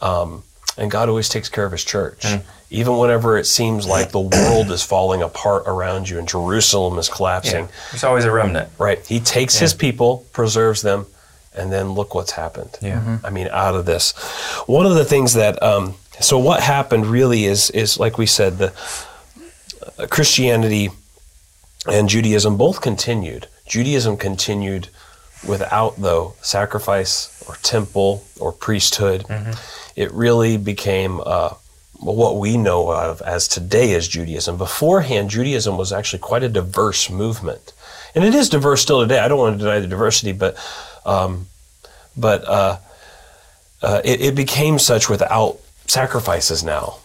[0.01, 0.43] Um,
[0.79, 2.25] and God always takes care of His church,
[2.71, 7.09] even whenever it seems like the world is falling apart around you and Jerusalem is
[7.09, 7.69] collapsing.
[7.91, 8.71] There's always a remnant.
[8.79, 9.05] Right?
[9.07, 11.07] He takes His people, preserves them,
[11.55, 12.79] and then look what's happened.
[12.81, 13.19] Yeah.
[13.23, 14.13] I mean, out of this,
[14.67, 18.59] one of the things that um, so what happened really is is like we said
[18.59, 18.73] the
[19.99, 20.89] uh, Christianity
[21.87, 23.49] and Judaism both continued.
[23.67, 24.89] Judaism continued
[25.47, 29.25] without though sacrifice or temple or priesthood.
[29.97, 31.55] It really became uh,
[32.01, 34.57] what we know of as today as Judaism.
[34.57, 37.73] Beforehand, Judaism was actually quite a diverse movement,
[38.15, 39.19] and it is diverse still today.
[39.19, 40.57] I don't want to deny the diversity, but
[41.05, 41.47] um,
[42.17, 42.79] but uh,
[43.83, 45.59] uh, it, it became such without
[45.93, 46.97] sacrifices now,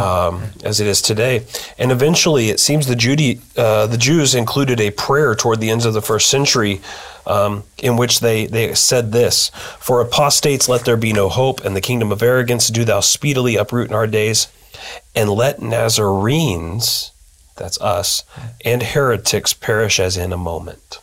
[0.00, 0.34] um,
[0.64, 1.44] as it is today.
[1.78, 5.84] And eventually, it seems the Judy, uh, the Jews included a prayer toward the ends
[5.84, 6.80] of the first century,
[7.26, 11.74] um, in which they they said this: "For apostates, let there be no hope, and
[11.74, 14.48] the kingdom of arrogance do thou speedily uproot in our days,
[15.14, 17.10] and let Nazarenes,
[17.56, 18.22] that's us,
[18.64, 21.00] and heretics perish as in a moment."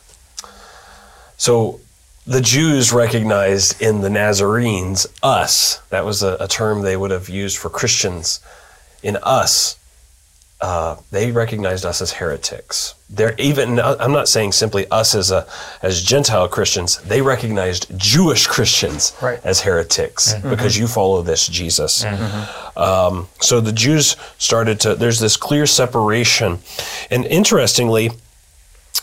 [1.36, 1.80] So
[2.26, 5.80] the Jews recognized in the Nazarenes us.
[5.90, 8.40] That was a, a term they would have used for Christians.
[9.02, 9.78] In us,
[10.62, 12.94] uh, they recognized us as heretics.
[13.10, 13.78] They're even.
[13.78, 15.46] I'm not saying simply us as a
[15.82, 16.96] as Gentile Christians.
[17.02, 19.38] They recognized Jewish Christians Right.
[19.44, 22.02] as heretics because you follow this Jesus.
[22.76, 24.94] Um, so the Jews started to.
[24.94, 26.60] There's this clear separation,
[27.10, 28.12] and interestingly,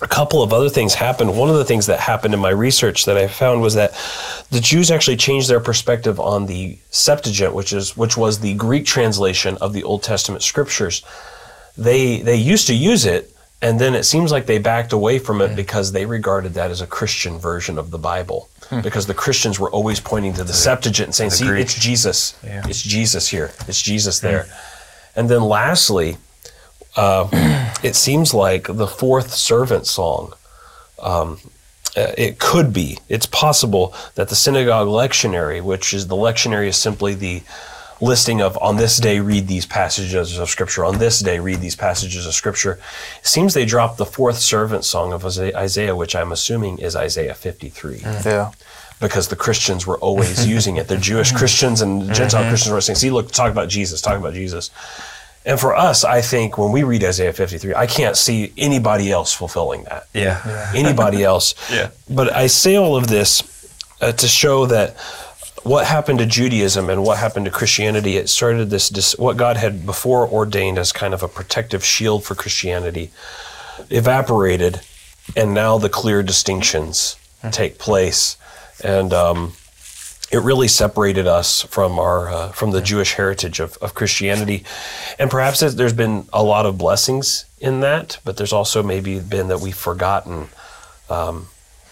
[0.01, 1.37] a couple of other things happened.
[1.37, 3.91] One of the things that happened in my research that I found was that
[4.49, 8.85] the Jews actually changed their perspective on the Septuagint, which is which was the Greek
[8.85, 11.03] translation of the Old Testament scriptures.
[11.77, 13.31] They they used to use it,
[13.61, 15.55] and then it seems like they backed away from it hmm.
[15.55, 18.49] because they regarded that as a Christian version of the Bible.
[18.69, 18.81] Hmm.
[18.81, 21.61] Because the Christians were always pointing to the Septuagint and saying, "See, Greek.
[21.61, 22.35] it's Jesus.
[22.43, 22.63] Yeah.
[22.67, 23.51] It's Jesus here.
[23.67, 24.27] It's Jesus hmm.
[24.27, 24.45] there."
[25.15, 26.17] And then lastly,
[26.95, 30.33] uh, it seems like the fourth servant song.
[31.01, 31.39] Um,
[31.97, 32.99] uh, it could be.
[33.09, 37.41] It's possible that the synagogue lectionary, which is the lectionary, is simply the
[37.99, 40.83] listing of on this day read these passages of scripture.
[40.85, 42.79] On this day read these passages of scripture.
[43.19, 46.95] It seems they dropped the fourth servant song of Isaiah- Isaiah, which I'm assuming is
[46.95, 48.51] Isaiah 53 Yeah.
[48.99, 50.87] because the Christians were always using it.
[50.87, 54.33] The Jewish Christians and Gentile Christians were saying, see, look, talk about Jesus, talk about
[54.33, 54.71] Jesus.
[55.45, 59.33] And for us, I think when we read Isaiah 53, I can't see anybody else
[59.33, 60.07] fulfilling that.
[60.13, 60.71] Yeah.
[60.75, 61.55] Anybody else.
[61.71, 61.89] Yeah.
[62.09, 63.41] But I say all of this
[64.01, 64.95] uh, to show that
[65.63, 69.57] what happened to Judaism and what happened to Christianity, it started this, dis- what God
[69.57, 73.11] had before ordained as kind of a protective shield for Christianity,
[73.89, 74.81] evaporated,
[75.35, 77.15] and now the clear distinctions
[77.51, 78.37] take place.
[78.83, 79.53] And um,
[80.31, 84.63] it really separated us from our uh, from the Jewish heritage of, of Christianity,
[85.19, 89.19] and perhaps there's- there's been a lot of blessings in that, but there's also maybe
[89.19, 90.49] been that we've forgotten
[91.09, 91.47] um,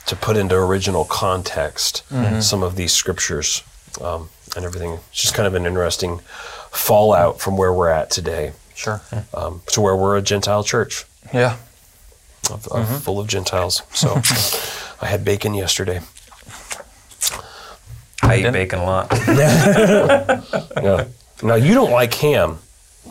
[0.05, 2.03] to put into original context
[2.41, 3.63] some of these scriptures
[4.01, 4.93] um, and everything.
[5.11, 6.19] It's just kind of an interesting
[6.71, 9.01] fallout from where we're at today Sure.
[9.33, 11.57] um, to where we're a Gentile church Yeah.
[12.49, 13.81] of, of full of Gentiles.
[13.93, 14.21] So
[15.01, 15.99] I had bacon yesterday.
[18.29, 19.07] I eat bacon a lot.
[19.27, 21.05] Yeah.
[21.41, 22.59] Now you don't like ham.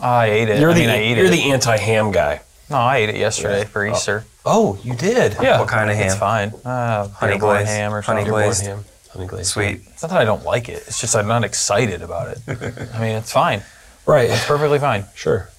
[0.01, 0.59] I ate it.
[0.61, 1.31] You're I the mean, I ate you're it.
[1.31, 2.41] the anti-ham guy.
[2.69, 4.23] no, I ate it yesterday for Easter.
[4.45, 5.35] Oh, you did.
[5.41, 5.59] Yeah.
[5.59, 6.05] What kind of ham?
[6.07, 6.49] It's fine.
[6.63, 7.67] Uh, Honey glazed?
[7.69, 8.63] ham or Honey glazed?
[8.63, 8.85] ham.
[9.11, 9.49] Honey glazed.
[9.49, 9.81] Sweet.
[9.87, 10.83] It's not that I don't like it.
[10.87, 12.39] It's just I'm not excited about it.
[12.93, 13.63] I mean, it's fine.
[14.05, 14.29] Right.
[14.29, 15.05] It's perfectly fine.
[15.15, 15.49] Sure.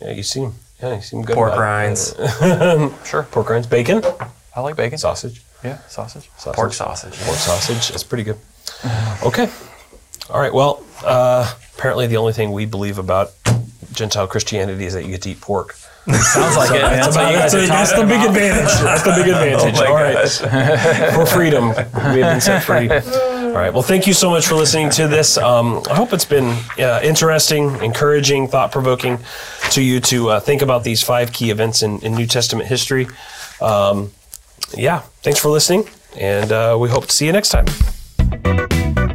[0.00, 0.54] Yeah, you seem.
[0.82, 1.34] Yeah, you seem good.
[1.34, 2.14] Pork rinds,
[3.04, 3.24] Sure.
[3.24, 4.02] Pork rinds, bacon,
[4.56, 4.96] I like bacon.
[4.96, 6.30] sausage, Yeah, sausage.
[6.38, 6.54] sausage.
[6.56, 7.18] pork sausage.
[7.20, 7.90] Pork sausage.
[7.90, 8.38] That's pretty good.
[9.22, 9.48] Okay.
[10.30, 10.52] All right.
[10.52, 13.32] Well, uh, apparently the only thing we believe about
[13.92, 15.76] Gentile Christianity is that you get to eat pork.
[16.06, 16.80] Sounds like it.
[16.80, 18.72] That's, what you guys that's the big advantage.
[18.80, 19.78] That's the big advantage.
[19.78, 20.28] Oh All right.
[21.14, 22.88] For freedom, we have been set free.
[22.88, 23.72] All right.
[23.72, 25.36] Well, thank you so much for listening to this.
[25.36, 29.18] Um, I hope it's been uh, interesting, encouraging, thought provoking
[29.72, 33.08] to you to uh, think about these five key events in, in New Testament history.
[33.60, 34.12] Um,
[34.74, 35.00] yeah.
[35.22, 37.66] Thanks for listening, and uh, we hope to see you next time.
[38.30, 39.09] Thank you.